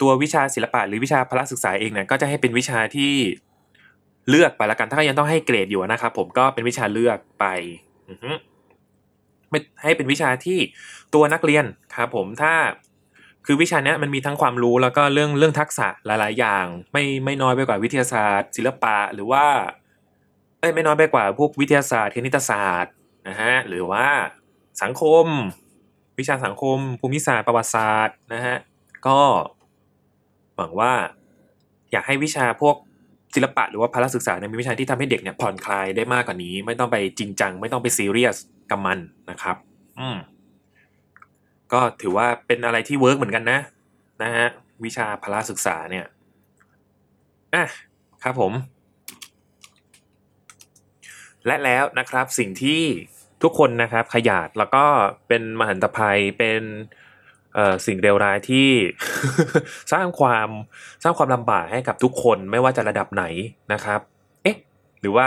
[0.00, 3.12] ตัววิชาศิลปะหรือวิชาพละศึกษาเองเนี่ยก็จะให้เป็นวิชาที่
[4.28, 7.44] เลือกไปละกันถ้ายังต้องให้เกรดอยู่นะครับผมก็เป็นวิชาเลือกไป
[9.82, 10.58] ให้เป็นวิชาที่
[11.14, 12.54] ตัวนักเรียนครับผมถ้า
[13.46, 19.44] คือวิชานี้มันมีทั้งความรู้แล้วก็เรื่องเรื่องทักษะหลาย ๆ อย่าง ไม่ไม่น้อยไปกว่าวิทยาศาสตร์ ศิลปะหรือว่า
[20.58, 22.92] เอ้ยไม่น้อยไปกว่าพวกวิทยาศาสตร์คณิตศาสตร์
[23.28, 24.06] นะฮะหรือว่า
[24.82, 25.26] สังคม
[26.18, 28.56] วิชาสังคม ภูมิศาสตร์ประวัติศาสตร์นะฮะ
[29.06, 29.20] ก็
[30.56, 30.92] หวังว่า
[31.92, 32.76] อยากให้วิชาพวก
[33.34, 38.36] ศิลปะหรือว่าพละศึกษาเนี่ยมีวิชาที่ทำให้เด็กเนี่ยผ่อนคลายได้มากกว่านี้ ไม่ต้องไปจริงจัง ไม่ต้องไปซีเรียส
[38.70, 38.98] กับมัน
[39.30, 39.56] นะครับ
[39.98, 40.16] อืม
[41.72, 43.58] ก็ถือว่าเป็นอะไรที่ work เหมือนกันนะ
[44.22, 44.46] นะฮะ
[44.84, 46.06] วิชาพละศึกษาเนี่ย
[47.54, 47.64] อะ
[48.22, 48.52] ครับผม
[51.46, 52.82] และแล้วนะครับสิ่งที่
[53.42, 54.84] ทุกคนนะครับขยาดแล้วก็
[55.28, 57.03] เป็นมหันตภัยเป็นเอ่อ
[57.86, 58.68] สิ่งเลวร้ายที่
[59.92, 60.48] สร้างความ
[61.02, 63.24] สร้างความลำบากให้กับทุกคนไม่ว่าจะระดับไหน
[63.72, 64.00] นะครับ
[64.42, 64.56] เอ๊ะ
[65.00, 65.26] หรือว่า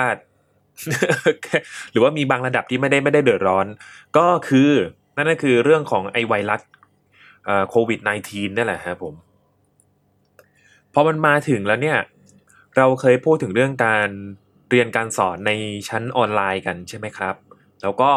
[1.91, 3.67] หรือว่ามีบางระดับที่ไม่ได้ไม่ได้เดือดร้อน
[4.17, 4.71] ก็คือ
[5.15, 6.61] นั่นก็คือเรื่องของไอไวรัส
[7.45, 9.13] เอ่อโควิด -19 นั่นแหละครับผม
[10.93, 11.99] พอมันมาถึงแล้วเนี่ย
[12.77, 14.09] เราเคยพูดถึงเรื่องการ
[14.69, 15.51] เรียนการสอนใน
[15.89, 17.35] ชั้นออนไลน์กันใช่ไหมครับ
[17.81, 18.11] แล้วก็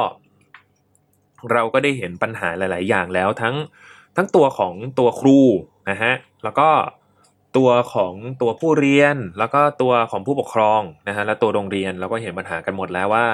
[1.52, 3.54] เราก็ได้เห็นปัญหาหลาย ๆ อย่างแล้วทั้ง
[4.20, 5.40] ทั้งตัวของตัวครู
[5.90, 6.68] นะฮะแล้วก็
[7.56, 13.26] ตัวของตัวผู้เรียนแล้วก็ตัวของผู้ปกครองนะฮะและตัวโรงเรียนเราก็เห็นปัญหากันหมดแล้วว่า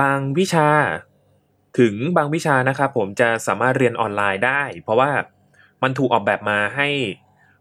[0.00, 0.68] บางวิชา
[1.78, 5.10] ถึงบางวิชานะครับผมจะสามารถเรียนออนไลน์ได้ เพราะว่า
[5.82, 6.88] มันถูกออกแบบมาให้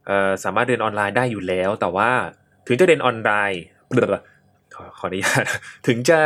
[0.10, 2.12] อ่อสามารถเรียนออนไลน์ได้อยู่แล้ว แต่ว่า
[2.68, 3.62] ถึงจะเรียนออนไลน์
[4.98, 5.44] ขออนุญาต
[5.88, 6.20] ถึงจะ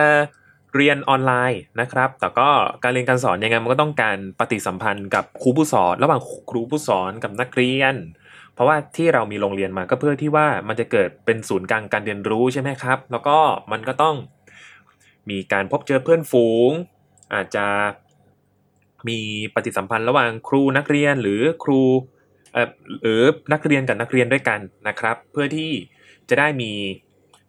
[0.75, 2.49] เรียนออนไลน์นะครับ แต่ก็
[2.83, 7.95] การเรียนการสอนยังไงมันก็ต้องการปฏิสัมพันธ์กับครูผู้สอน ระหว่างครูผู้สอนกับนักเรียน
[8.53, 13.37] เพราะว่าที่เรามีโรงเรียนมาก็เพื่อที่ว่ามันจะเกิดเป็นศูนย์กลางการเรียนรู้ใช่ไหมครับ แล้วก็
[13.71, 14.15] มันก็ต้อง
[15.29, 16.71] มีการพบเจอเพื่อนฝูง
[17.33, 17.65] อาจจะ
[19.07, 19.19] มี
[19.55, 21.81] ปฏิสัมพันธ์ระหว่างครูนักเรียนหรือครู
[22.53, 22.69] เอ่อ
[23.01, 23.21] หรือ
[23.53, 25.71] นักเรียนกับนักเรียนด้วยกันนะครับ เพื่อที่
[26.29, 26.71] จะได้มี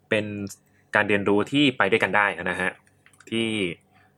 [0.09, 0.25] เป็น
[0.95, 2.71] การเรียนรู้ที่ไปด้วยกันได้นะฮะ
[3.31, 3.47] ที่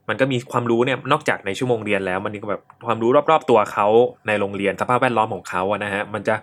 [0.10, 3.88] มันก็มีความรู้เนี่ยนอกจากในชั่วโมงเรียนแล้ว มันก็แบบความรู้รอบๆตัวเขา
[4.28, 6.36] ในโรงเรียนสภาพแวดล้อมของเขาอะนะฮะมันจะ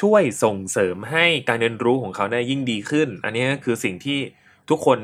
[0.00, 4.18] ช่วยส่งเสริมให้การเรียนรู้ของเขาได้ยิ่งดีขึ้น อันนี้คือสิ่งที่
[4.70, 4.98] ทุกคน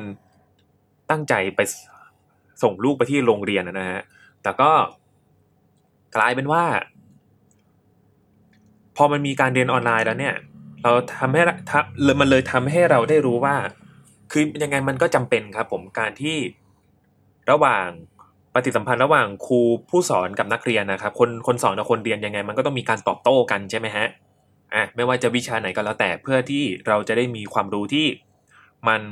[1.10, 1.60] ตั้งใจไป
[2.62, 4.00] ส่งลูกไปที่โรงเรียนนะฮะ
[4.42, 4.70] แต่ก็
[6.16, 6.64] กลายเป็นว่า
[8.96, 10.34] พอมันมีการเรียนออนไลน์แล้วเนี่ย
[10.82, 13.56] เราทำให้ทำมันเลยทำให้เราได้รู้ว่า
[14.32, 16.36] คือยังไงมันก็จำเป็นครับผมการที่
[17.50, 17.88] ระหว่าง
[18.54, 24.06] ปฏิสัมพันธ์ระหว่างครูผู้สอนกับนักเรียนนะครับ คนคนสอนกับคนเรียนยังไง มันก็ต้องมีการตอบโต้กันใช่ไหมฮะ
[24.74, 28.06] อะไม่ว่าจะวิชาไหนก็แล้วแต่เพื่อที่เราจะได้มีความรู้ที่
[28.88, 29.02] มัน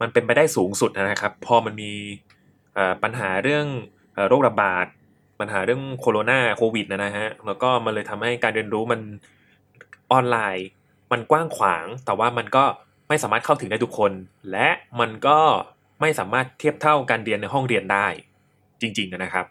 [0.00, 1.92] มันเป็นไปได้สูงสุดนะครับ พอมันมี
[3.02, 3.66] ปัญหาเรื่อง
[4.28, 4.86] โรคระบาด
[5.40, 9.00] ปัญหาเรื่องโคโรนาโควิดนะฮะแล้วก็มันเลยทำให้การเรียนรู้มัน
[10.12, 10.68] ออนไลน์
[11.12, 12.64] มันกว้างขวาง แต่ว่ามันก็
[13.08, 14.12] ไม่สามารถเข้าถึงได้ทุกคน
[14.50, 14.68] และ
[15.00, 15.38] มันก็
[16.00, 18.06] ไม่สามารถเทียบเท่าการเรียนในห้องเรียนได้
[18.80, 19.46] จริงๆนะครับ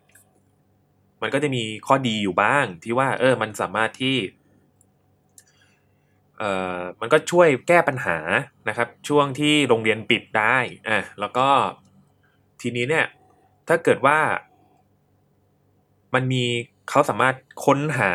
[1.21, 4.17] มันก็จะมีข้อดีอยู่บ้างที่ว่า เออ มันสามารถที่
[6.37, 8.17] เอ่อมันก็ช่วยแก้ปัญหา
[8.69, 10.57] นะครับ ช่วงที่โรงเรียนปิดได้
[10.89, 11.47] อะแล้วก็
[12.61, 13.05] ทีนี้เนี่ย
[13.67, 14.19] ถ้าเกิดว่า
[16.13, 16.43] มันมี
[16.89, 17.35] เขาสามารถ
[17.65, 18.13] ค้นหา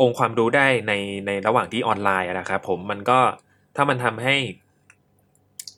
[0.00, 0.92] องค์ความรู้ได้ใน
[1.26, 3.20] ในระหว่างที่ออนไลน์นะครับ ผมมันก็
[3.76, 4.36] ถ้ามันทำให้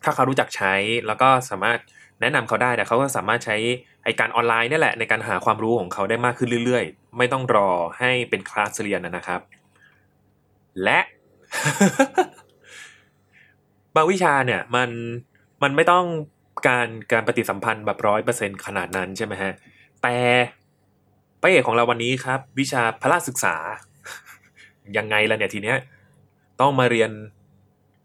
[0.07, 0.75] ถ้าเขารู้จักใช้
[1.07, 1.79] แล้วก็สามารถ
[2.21, 3.57] แนะนำเขาได้แต่เขาก็สามารถใช้
[4.05, 9.41] ไอการออนไลน์นี่แหละในการหาความรู้ของเขาได้มากขึ้นเรื่อยๆ ไม่ต้องรอให้เป็นคลาสเรียนนะครับ
[10.85, 10.99] และ
[13.95, 14.91] บางวิชาเนี่ยมัน
[15.63, 16.05] มันไม่ต้อง
[16.69, 19.53] การการปฏิสัมพันธ์แบบร้อยเปอร์เซ็นขนาดนั้นใช่ไหมฮะ
[20.03, 20.17] แต่
[21.41, 23.57] พระเอกของเราวันนี้ครับ วิชาพละศึกษา
[24.97, 25.79] ยังไงล่ะเนี่ยทีเนี้ย
[26.61, 27.11] ต้องมาเรียน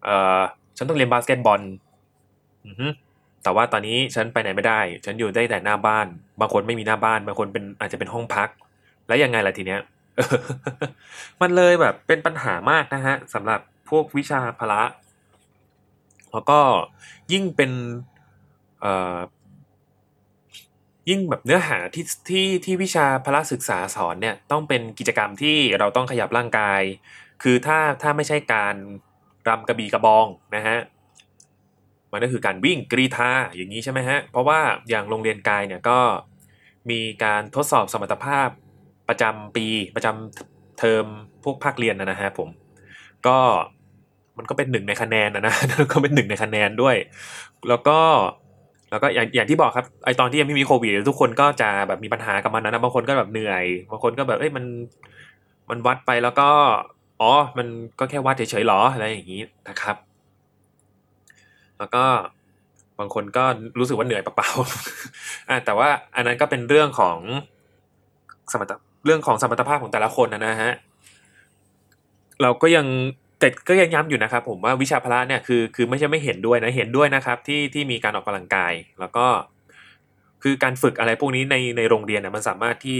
[0.04, 0.40] เอ่อ
[0.76, 1.60] ฉันต้องเรียนบาสเกตบอล
[3.42, 6.06] แต่ว่าตอนนี้ฉันไปไหนไม่ได้ ฉันอยู่ได้แต่หน้าบ้าน
[6.40, 8.48] บางคนไม่มีหน้าบ้าน บางคนเป็นอาจจะเป็นห้องพัก
[9.06, 9.80] แล้วยังไงล่ะทีเนี้ย
[11.40, 14.82] มันเลยแบบเป็นปัญหามากนะฮะสำหรับพวกวิชาพละ
[16.32, 16.60] แล้วก็
[17.32, 17.70] ยิ่งเป็น
[18.80, 19.18] เอ่อ
[21.10, 26.80] ยิ่งแบบเนื้อหาที่ที่ที่วิชาพละศึกษาสอนเนี่ยต้องเป็นกิจกรรมที่เราต้องขยับร่างกาย
[27.42, 28.74] คือถ้าถ้าไม่ใช่การ
[29.48, 30.78] รำกระบี่กระบองนะฮะ
[32.12, 35.98] มันก็คือการวิ่งกรีธาอย่างนี้ใช่ไหมฮะ เพราะว่าอย่างโรงเรียนกายเนี่ยก็
[36.90, 38.48] มีการทดสอบสมรรถภาพ
[39.08, 41.04] ประจำปีประจำเทอม
[41.44, 42.48] พวกภาคเรียนนะนะฮะผม
[43.26, 43.38] ก็
[44.38, 45.54] มันก็เป็นหนึ่งในคะแนนนะนะ
[45.92, 46.96] ก็เป็นหนึ่งในคะแนนด้วย
[47.68, 47.98] แล้วก็
[48.90, 54.64] แล้วก็อย่างอย่างที่บอกครับไอตอนที่ยังไม่มีโควิดทุกคนก็จะแบบมีปัญหากับมันนะบางคนก็แบบเหนื่อยบางคนก็แบบเอ้ยมัน
[55.70, 56.48] มันวัดไปแล้วก็
[57.20, 57.66] อ๋อมัน
[57.98, 59.96] ก็แค่วัดเฉยๆหรออะไรอย่างนี้นะครับ
[61.82, 62.04] แล้วก็
[62.98, 63.44] บางคนก็
[63.78, 67.18] รู้สึกว่าเหนื่อยเปล่าๆอ่าแต่ว่าอันนั้นก็เป็นเรื่องของ
[68.52, 68.72] สมรรถ
[69.06, 70.72] เรื่องของสมรรถภาพของแต่ละคนนะฮะ
[72.42, 72.86] เราก็ยัง
[73.38, 79.26] แต่ก็ยังย้ำอยู่นะครับผมว่าวิชาพละเนี่ยคือคือไม่ใช่ไม่เห็นด้วยนะเห็นด้วยนะครับที่ที่มีการออกกำลังกาย แล้วก็
[80.42, 82.96] คือการฝึกอะไรพวกนี้ในในโรงเรียนเนี่ยมันสามารถที่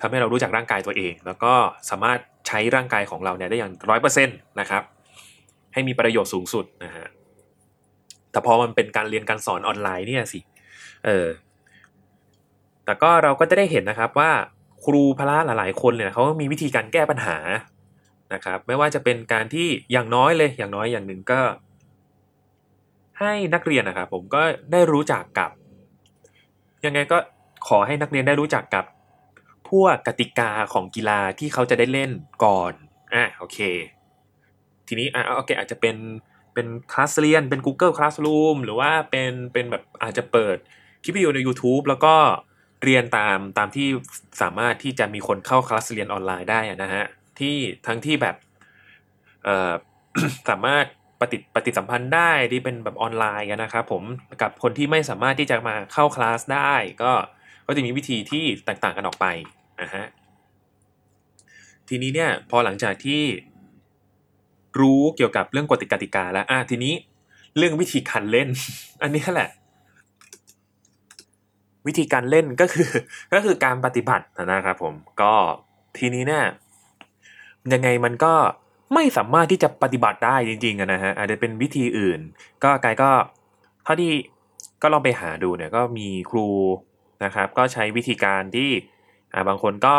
[0.00, 1.52] ทำให้เรารู้จักร่างกายตัวเอง แล้วก็
[1.90, 4.82] สามารถใช้ร่างกายของเราเนี่ยได้อย่างร้อยเปอร์เซ็นต์นะครับ
[5.72, 7.06] ให้มีประโยชน์สูงสุดนะฮะ
[8.36, 10.40] แต่พอมันเป็นการเรียนการสอนออนไลน์เนี่ยสิ
[11.04, 11.28] เออ
[12.84, 14.30] แต่ก็เราก็จะได้เห็นนะครับว่า
[14.84, 17.36] ครูพละหลายๆคนเนี่ยเขามีวิธีการแก้ปัญหา
[18.34, 21.40] นะครับ ไม่ว่าจะเป็นการที่อย่างน้อยเลย อย่างน้อยอย่างหนึ่งก็
[23.20, 25.50] ให้นักเรียนนะครับผมก็ได้รู้จักกับ
[26.84, 27.18] ยังไงก็
[27.68, 28.84] ขอให้นักเรียนได้รู้จักกับ
[29.70, 32.10] พวกกติกาของกีฬาที่เขาจะได้เล่น
[32.44, 32.72] ก่อน
[33.14, 33.58] อะโอเค
[34.86, 35.96] ทีนี้อะโอเคอาจจะเป็น
[36.56, 40.56] เป็นคลาสเรียน เป็น Google Classroom หรือว่าเป็นเป็นแบบอาจจะเปิด
[41.02, 42.14] คลิปวิดีโอใน YouTube แล้วก็
[42.84, 43.88] เรียนตามตามที่
[44.42, 47.04] สามารถที่จะมีคนเข้าคลาสเรียนออนไลน์ได้นะฮะ
[47.38, 48.36] ที่ทั้งที่แบบ
[49.44, 49.72] เอ่อ
[50.50, 50.84] สามารถ
[51.20, 54.02] ปฏิปฏิสัมพันธ์ได้ที่เป็นแบบออนไลน์นะครับผม
[54.42, 57.12] กับคนที่ไม่สามารถที่จะมาเข้าคลาสได้ ก็
[57.66, 59.26] ก็จะมีวิธีที่แตกต่างกันออกไป
[59.82, 60.04] นะฮะ
[61.88, 63.22] ทีนี้เนี่ยพอหลังจากที่
[64.80, 66.94] รู้เกี่ยวกับเรื่องกฎกติกาแล้วอะทีนี้
[67.56, 68.48] เรื่องวิธีการเล่น
[69.02, 69.50] อันนี้แหละ
[71.86, 72.88] วิธีการเล่นก็คือ
[73.32, 75.32] ก็คือการปฏิบัตินะครับผมก็
[75.98, 76.44] ทีนี้เนี่ย
[77.72, 78.34] ยังไงมันก็
[78.94, 82.20] ไม่สามารถที่จะปฏิบัติได้จริงๆนะฮะอาจจะเป็นวิธีอื่น
[82.64, 83.10] ก็กายก็
[83.84, 84.12] เท่าที่
[84.82, 86.48] ก็ลองไปหาดูเนี่ยก็มีครู
[87.24, 88.70] นะครับ ก็ใช้วิธีการที่
[89.32, 89.96] อ่าบางคนก็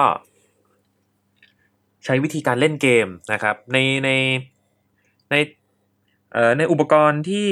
[2.05, 4.09] ใช้วิธีการเล่นเกมนะครับ ในใน
[5.31, 5.35] ใน
[6.57, 7.49] ในอุปกรณ์ที่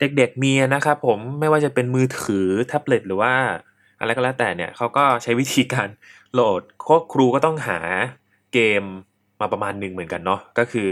[0.00, 3.34] เด็กๆมีนะครับผมไม่ว่าจะเป็นมือถือแท็บเล็ตหรือว่า
[4.00, 5.88] อะไรก็แล้วแต่เนี่ยเขาก็ใช้วิธีการ
[6.32, 6.62] โหลด
[7.12, 7.78] ครูก็ต้องหา
[8.52, 8.82] เกม
[9.40, 10.88] มาประมาณหนึ่งเหมือนกันเนาะก็คือ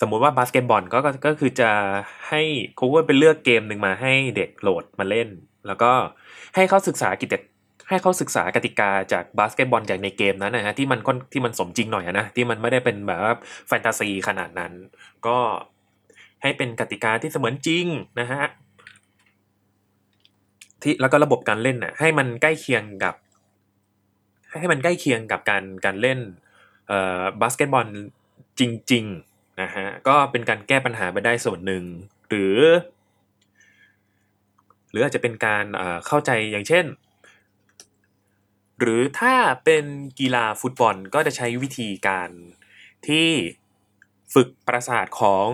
[0.00, 1.70] สมมุติว่าบาสเกตบอลก็ก็คือจะ
[2.28, 2.42] ให้
[2.76, 5.28] เขาก็เป็นเลือกเกมหนึ่งมาให้เด็กโหลดมาเล่น
[5.66, 5.92] แล้วก็
[6.54, 7.34] ให้เขาศึกษากิจ
[7.92, 13.36] ให้เขาศึกษากติกาจากบาสเกตบอลจากในเกมนั้นนะฮะที่มันค่อนที่มันสมจริงหน่อยนะที่มันไม่ได้เป็นแบบ
[13.68, 14.72] แฟนตาซีขนาดนั้น
[15.26, 15.38] ก็
[16.42, 17.86] ให้เป็นกติกาที่เสมือนจริง
[18.20, 18.44] นะฮะ
[20.82, 23.14] ที่แล้วก็ระบบการเล่นน่ะให้มันใกล้เคียงกับ
[24.58, 26.18] ให้มันใกล้เคียงกับการการเล่น
[26.88, 27.86] เอ่อบาสเกตบอล
[28.60, 31.84] จริงๆนะฮะก็เป็นการแก้ปัญหาไปได้ส่วนหนึ่ง
[32.28, 32.56] หรือ
[34.90, 35.64] หรืออาจจะเป็นการ
[36.06, 36.84] เข้าใจอย่างเช่น
[38.82, 39.84] หรือถ้าเป็น
[40.20, 42.30] กีฬาฟุตบอลก็จะใช้วิธีการ
[43.06, 43.28] ที่
[44.34, 45.46] ฝึกประสาทของ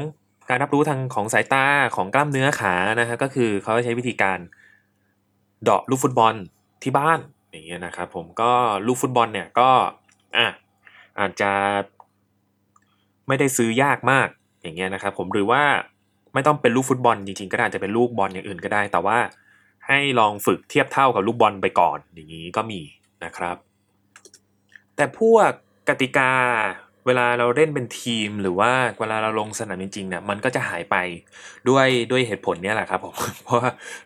[0.48, 4.38] การรับรู้ทางของสายตาของกล้ามเนื้อขานะฮะก็คือเขาใช้วิธีการ
[5.62, 6.34] เดาะลูกฟุตบอล
[6.82, 7.18] ที่บ้าน
[7.50, 8.52] อย่างเงี้ยนะครับผมก็
[8.86, 9.70] ลูกฟุตบอลเนี่ยก็
[10.36, 10.48] อะ
[11.18, 11.52] อาจจะ
[13.28, 14.28] ไม่ได้ซื้อยากมาก
[14.62, 15.62] อย่างเงี้ยนะครับผมหรือว่า
[16.34, 19.18] ไม่ต้องเป็นลูกฟุตบอลจริงๆ ก็ได้จะเป็นลูกบอลอย่างอื่นก็ได้ แต่ว่า
[19.86, 22.80] ให้ลองฝึกเทียบเท่ากับลูกบอลไปก่อนอย่างนี้ก็มี
[23.24, 23.56] นะครับ
[24.96, 25.50] แต่พวก
[25.88, 26.32] กติกา
[27.06, 30.96] เวลาเราเล่นเป็นทีมหรือว่าเวลาเราลงสนามจริงๆเนี่ยมันก็จะหายไป
[31.68, 33.60] ด้วยด้วยเหตุผลนี้แหละครับผมเพราะ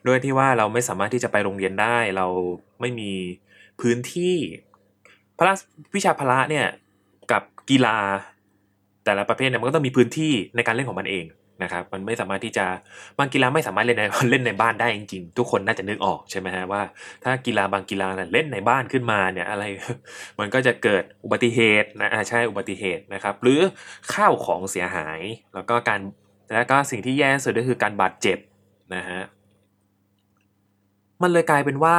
[0.07, 2.27] ด้วยที่ว่าเราไม่สามารถที่จะไปโรงเรียนได้ เรา
[2.81, 3.11] ไม่มี
[3.81, 4.37] พื้นที่
[5.39, 5.53] พละ
[5.95, 6.67] วิชาพละเนี่ย
[7.33, 7.97] กับกีฬา
[9.05, 11.25] แต่ละประเภทเนี่ยมันก็ต้องมีพื้นที่ในการเล่นของมันเอง
[11.63, 12.67] นะครับมันไม่สามารถที่จะ
[13.19, 16.83] บางกีฬาไม่สามารถเล่นในเล่นในบ้านได้จริงๆ ทุกคนน่าจะนึกออกใช่ไหมฮะว่า
[17.25, 19.65] ถ้ากีฬาบางกีฬาเล่นในบ้านขึ้นมาเนี่ยอะไร
[20.39, 23.61] มันก็จะเกิดอุบัติเหตุนะใช่อุบัติเหตุนะครับ หรือ
[24.13, 25.21] ข้าวของเสียหาย
[25.55, 26.01] แล้วก็การ
[26.55, 28.39] แล้วก็สิ่งที่แย่สุดก็คือการบาดเจ็บ
[28.95, 29.21] นะฮะ
[31.23, 31.99] มันเลยกลายเป็นว่า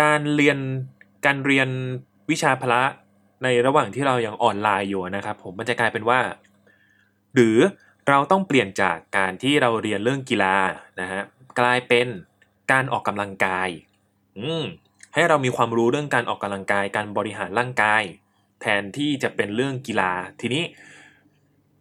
[0.00, 0.58] การเรียน
[1.26, 1.68] การเรียน
[2.30, 2.82] วิชาพละ
[3.42, 6.20] ในระหว่างที่เรายังออนไลน์อยู่นะครับ ผมมันจะกลายเป็นว่า
[7.34, 7.58] หรือ
[8.08, 10.56] เราต้องเปลี่ยนจากการที่เราเรียนเรื่องกีฬา
[11.00, 11.22] นะฮะ
[11.60, 12.06] กลายเป็น
[12.72, 13.68] การออกกำลังกาย
[14.38, 14.64] อืม
[15.14, 18.02] ให้เรามีความรู้เรื่องการออกกำลังกาย การบริหารร่างกาย
[18.60, 20.64] แทนที่จะเป็นเรื่องกีฬา ทีนี้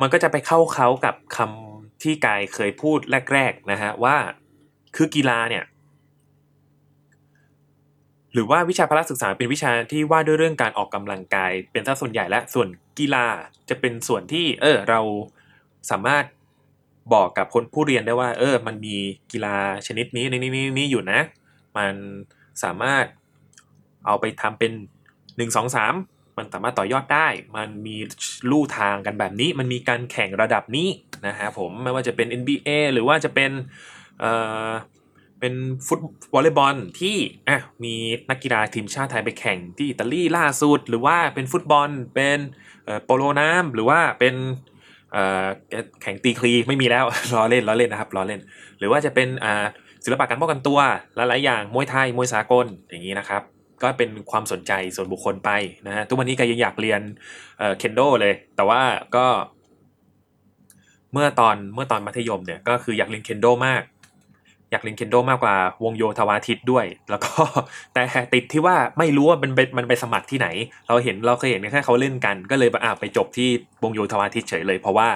[0.01, 2.99] มันก็จะไปเข้าเขากับคำที่กายเคยพูด
[3.33, 4.17] แรก ๆนะฮะว่า
[4.95, 5.63] คือกีฬาเนี่ย
[8.33, 12.67] หรือว่าวิชาพละศึกษาเป็นวิชาที่ว่าด้วยเรื่องการออกกำลังกาย เป็นส่วนใหญ่และส่วน
[12.99, 13.25] กีฬา
[13.69, 15.01] จะเป็นส่วนที่ เออเรา
[15.91, 16.25] สามารถ
[17.13, 18.95] บอกกับคนผู้เรียนได้ว่า เออ มันมี
[19.31, 21.19] กีฬาชนิดนี้นี้นี้นี้อยู่นะ
[21.77, 21.93] มัน
[22.63, 23.05] สามารถ
[24.05, 24.71] เอาไปทำเป็น
[25.37, 25.93] หนึ่งสองสาม
[26.37, 27.95] มันสามารถต่อยอดได้ มันมี
[28.49, 30.89] ลู่ทางกันแบบนี้ มันมีการแข่งระดับนี้
[31.27, 33.51] นะฮะผมไม่ว่าจะเป็น NBA หรือว่าจะเป็น
[34.19, 34.31] เอ่
[34.67, 34.69] อ
[35.39, 35.53] เป็น
[35.87, 35.99] ฟุต
[36.33, 37.17] วอลเลย์บอลที่
[37.49, 37.93] อะมี
[38.29, 42.39] นักกีฬาทีมชาติไทยไปแข่งที่อิตาลีล่าสุด หรือว่าเป็นฟุตบอลเป็น
[43.05, 44.35] โปโลน้ำหรือว่าเป็น
[46.01, 48.41] แข่งตีคลีไม่มีแล้วล้อเล่นล้อเล่นนะครับล้อเล่น
[48.79, 49.27] หรือว่าจะเป็น
[50.03, 50.79] ศิลปะการป้องกันตัว
[51.15, 53.41] หลายๆอย่างมวยไทยมวยสากลอย่างนี้นะครับ
[53.81, 55.49] ก็เป็นความสนใจส่วนบุคคลไป
[55.87, 57.01] นะฮะทุกวันนี้ก็ยังอยากเรียน
[57.77, 58.81] เคนโดเลย แต่ว่า
[59.15, 59.25] ก็
[61.13, 63.81] เมื่อตอนเมื่อตอนมัธยมเนี่ยก็คืออยากเรียนเคนโดมาก
[64.71, 67.31] อยากเล่นเคนโดมากกว่าวงโยธวาทิตด้วย แล้วก็
[67.93, 68.01] แต่
[68.33, 70.47] ติดที่ว่าไม่รู้ว่ามันไปมันไปสมัครที่ไหน
[70.87, 73.49] เราเห็นเราเคยเห็นแค่เขาเล่นกัน ก็เลยอ่าไปจบที่
[73.83, 75.09] วงโยธวาทิตเฉยเลย เพราะว่า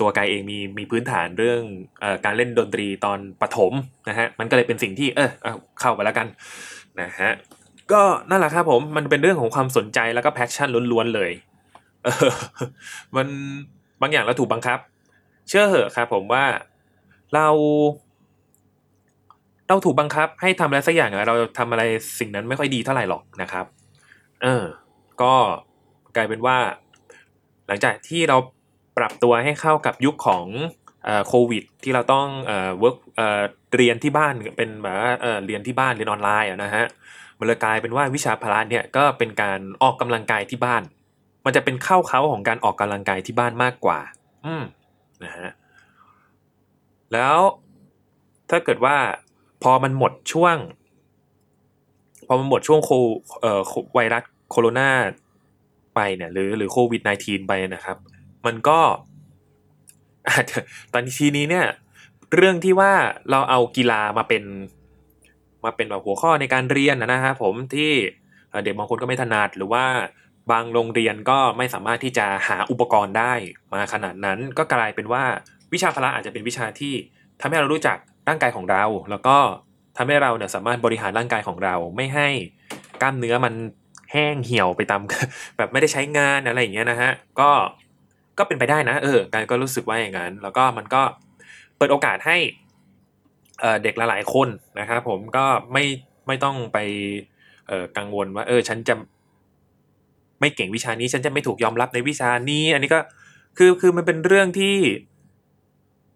[0.00, 1.60] ตัวกายเองมีมีพื้นฐานเรื่อง
[2.02, 3.72] อการเล่นดนตรีตอนประถม
[4.08, 5.30] นะฮะมันก็เลยเป็นสิ่งที่เออ
[5.80, 6.26] เข้าไปแล้วกัน
[7.00, 7.30] นะฮะ
[7.92, 11.32] ก็นั่นแหละครับผมมันเป็นเรื่องของความสนใจแล้วก็ passion ล้วนๆเลย
[12.04, 12.30] เออ
[13.16, 13.26] มัน
[14.00, 14.78] บางอย่างเราถูกบังคับ
[15.48, 16.44] เชื่อเหอะครับผมว่า
[17.34, 17.48] เรา
[19.72, 21.82] เราถูกบังคับให้ทำอะไรสักอย่างเราทำอะไร
[22.18, 23.66] สิ่งนั้นไม่ค่อยดีเท่าไหร่หรอกนะครับ
[24.42, 24.64] เออ
[25.22, 25.34] ก็
[26.16, 26.58] กลายเป็นว่า
[27.66, 28.36] หลังจากที่เรา
[28.98, 30.46] ปรับตัวให้เข้ากับยุคของ
[31.28, 33.42] โควิด ที่เราต้องเอ่อ work เอ่อ
[33.76, 36.84] เรียนที่บ้านเป็นแบบเอ่อเรียนที่บ้านเรียนออนไลน์นะฮะ
[37.38, 40.82] มันเลยกลายเป็นว่าวิชาพละเนี่ยก็เป็นการออกกำลังกายที่บ้าน
[41.44, 43.98] มันจะเป็นเข้าเขาของการออกกำลังกายที่บ้านมากกว่า
[44.46, 44.64] อืม
[45.24, 45.50] นะฮะ
[47.12, 47.38] แล้ว
[48.50, 48.96] ถ้าเกิดว่า
[49.62, 50.56] พอมันหมดช่วง
[52.26, 52.90] พอมันหมดช่วงโค
[53.40, 53.60] เอ่อ
[53.94, 54.90] ไวรัสโคโรนา
[55.94, 57.96] ไปเนี่ยหรือหรือโควิด -19 ไปนะครับ
[58.46, 58.80] มันก็
[60.92, 61.66] ตอนทีนี้เนี่ย
[62.34, 62.92] เรื่องที่ว่า
[63.30, 64.42] เราเอากีฬามาเป็น
[65.64, 67.92] มาเป็นแบบหัวข้อในการเรียนนะครับผมที่
[68.64, 69.84] เด็กบางคนก็ไม่ถนัดหรือว่า
[70.50, 73.32] บางโรงเรียนก็ไม่สามารถที่จะหาอุปกรณ์ได้
[73.72, 75.24] มาขนาดนั้น ก็กลายเป็นว่า
[75.72, 76.94] วิชาพละอาจจะเป็นวิชาที่
[77.40, 77.96] ทำให้เรารู้จัก
[78.28, 79.36] ร่างกายของเรา แล้วก็
[79.96, 82.28] ทำให้เราเนี่ยสามารถบริหารร่างกายของเราไม่ให้
[83.02, 83.54] กล้ามเนื้อมัน
[84.12, 85.00] แห้งเหี่ยวไปตาม
[85.58, 87.50] แบบไม่ได้ใช้งานอะไรอย่างเงี้ยนะฮะก็
[88.38, 91.02] ก็เป็นไปได้นะ เออการก็รู้สึกว่าอย่างนั้น แล้วก็มันก็
[91.76, 92.36] เปิดโอกาสให้
[93.82, 94.48] เด็กหลายๆคน
[94.80, 95.84] นะครับผมก็ไม่
[96.26, 96.78] ไม่ต้องไป
[97.96, 98.94] กังวลว่า เออ ฉันจะ
[100.40, 103.00] ไม่เก่งวิชานี้ ฉันจะไม่ถูกยอมรับในวิชานี้ อันนี้ก็
[103.58, 104.76] คือคือมันเป็นเรื่องที่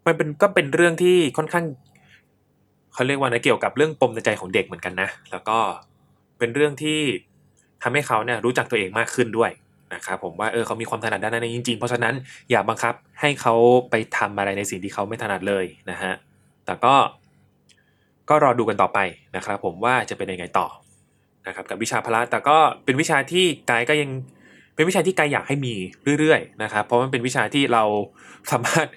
[0.07, 1.65] มันเป็นก็เป็นเรื่องที่ค่อนข้าง
[2.97, 5.57] เขาเรียกว่านะเกี่ยวกับเรื่องปมในใจของเด็กเหมือนกันนะ แล้วก็
[6.39, 6.99] เป็นเรื่องที่
[7.83, 9.51] ทำให้เขาเนี่ยรู้จักตัวเองมากขึ้นด้วย
[9.93, 12.13] นะครับผมว่าเออเขามีความถนัดด้านนั้นจริงๆ เพราะฉะนั้น
[12.49, 13.53] อย่าบังคับให้เขา
[13.89, 16.13] ไปทำอะไรในสิ่งที่เขาไม่ถนัดเลยนะฮะ
[16.65, 16.95] แต่ก็
[18.29, 18.99] ก็รอดูกันต่อไป
[19.35, 20.67] นะครับผมว่าจะเป็นยังไงต่อ
[21.47, 24.09] นะครับกับวิชาพละแต่ก็เป็นวิชาที่กายก็ยัง
[24.77, 25.73] เป็นวิชาที่กายอยากให้มี
[26.19, 27.83] เรื่อยๆนะครับเพราะมันเป็นวิชาที่เรา
[28.51, 28.87] สามารถ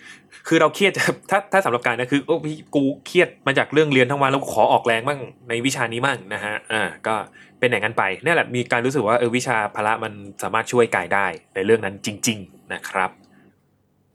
[0.48, 0.92] คือเราเครียด
[1.30, 7.14] ถ้าถ้าสำหรับการนะคือโอ้พี่กูเครียดมาจากเรื่องเรียนทั้งวันแล้วขอออกแรงบ้างในวิชานี้บ้างนะฮะอ่าก็
[7.58, 10.12] เป็นอย่างนั้นไปนี่แหละมีการรู้สึกว่าเออวิชาพละมัน
[10.42, 13.10] สามารถช่วยกายได้ในเรื่องนั้นจริง ๆนะครับ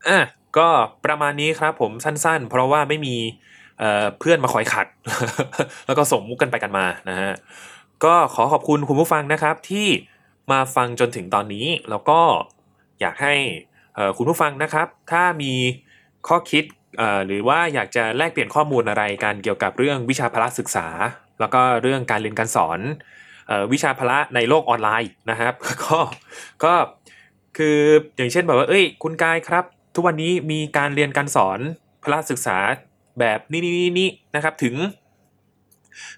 [0.08, 0.20] อะ
[0.58, 0.68] ก็
[1.06, 3.16] ประมาณนี้ครับผมสั้นๆ เพราะว่าไม่มี
[3.80, 4.88] เเพื่อนมาคอยขัด
[5.86, 7.32] แล้วก็ส่งมุกกันไปกันมานะฮะ
[8.04, 9.88] ก็ขอขอบคุณคุณผู้ฟังนะครับที่
[10.52, 12.20] มาฟังจนถึงตอนนี้ แล้วก็
[13.02, 13.36] อยากให้
[14.18, 15.54] คุณผู้ฟังนะครับ ถ้ามี
[16.28, 16.64] ข้อคิด
[17.28, 20.88] หรือว่าอยากจะแลกเปลี่ยนข้อมูลอะไรกันเกี่ยวกับเรื่องวิชาพละศึกษา
[21.40, 22.80] แล้วก็เรื่องการเรียนการสอน
[23.74, 25.54] วิชาพละในโลกออนไลน์นะครับ
[25.84, 26.00] ก็
[26.64, 26.74] ก็
[27.58, 27.78] คือ
[28.18, 31.60] อย่างเช่นแบบว่า เอ้ย คุณกายครับ ทุกวันนี้มีการเรียนการสอน
[32.04, 32.58] พละศึกษา
[33.20, 34.76] แบบนี้นี่นี่นะครับถึง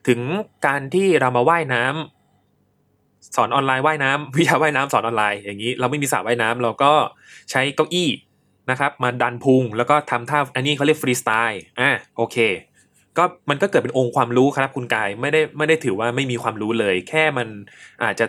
[0.07, 0.19] ถึง
[0.65, 2.16] การที่เรามาว่ายน้ำ
[3.35, 6.91] สอนออนไลน์ว่ายน้ำวิชาว่ายน้ำสอนออนไลน์อย่างนี้ เราไม่มีสระว่ายน้ำเราก็
[7.51, 8.09] ใช้เก้าอี้
[8.71, 12.37] นะครับ มาดันพุงแล้วก็ทำท่าอันนี้เขาเรียกฟรีสไตล์อะโอเค
[13.17, 17.47] ก็มันก็เกิดเป็นองค์ความรู้ครับคุณกายไม่ได้ไม่ได้ถือว่าไม่มีความรู้เลย แค่มัน
[18.03, 18.25] อาจจะ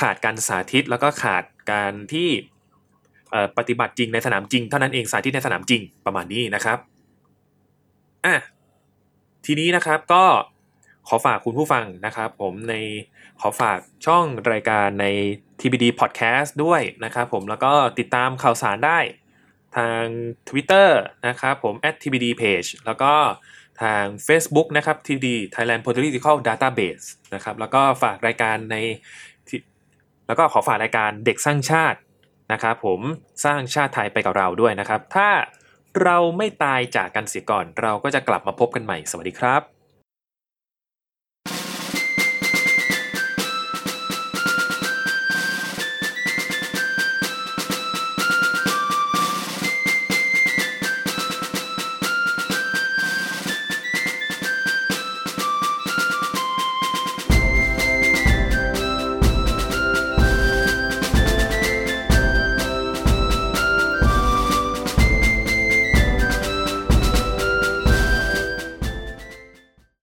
[0.00, 2.28] ขาดการสาธิตแล้วก็ขาดการที่
[3.58, 6.78] ปฏิบัติจริงในสนามจริงเท่านั้นเองสาธิตในสนามจริงประมาณนี้นะครับ
[8.26, 8.36] อะ
[9.46, 10.24] ทีนี้นะครับก็
[11.08, 12.74] ขอฝากคุณผู้ฟังนะครับผมใน
[13.40, 15.06] ขอฝากช่องรายการใน
[15.60, 18.98] TBD Podcast ด้วยนะครับผมแล้วก็ติดตามข่าวสารได้
[19.76, 20.04] ทาง
[20.48, 20.88] Twitter
[21.28, 23.12] นะครับผม @tbdpage แล้วก็
[23.82, 28.76] ทาง Facebook นะครับ TD Thailand Political Database นะครับแล้วก็ฝากรายการใน
[30.26, 31.98] แล้วก็ขอฝากรายการเด็กสร้างชาติ
[32.52, 33.00] นะครับผม
[33.44, 35.28] สร้างชาติไทยไปกับเราด้วยนะครับ ถ้า
[36.02, 39.79] เราไม่ตายจากกันเสียก่อน เราก็จะกลับมาพบกันใหม่ สวัสดีครับ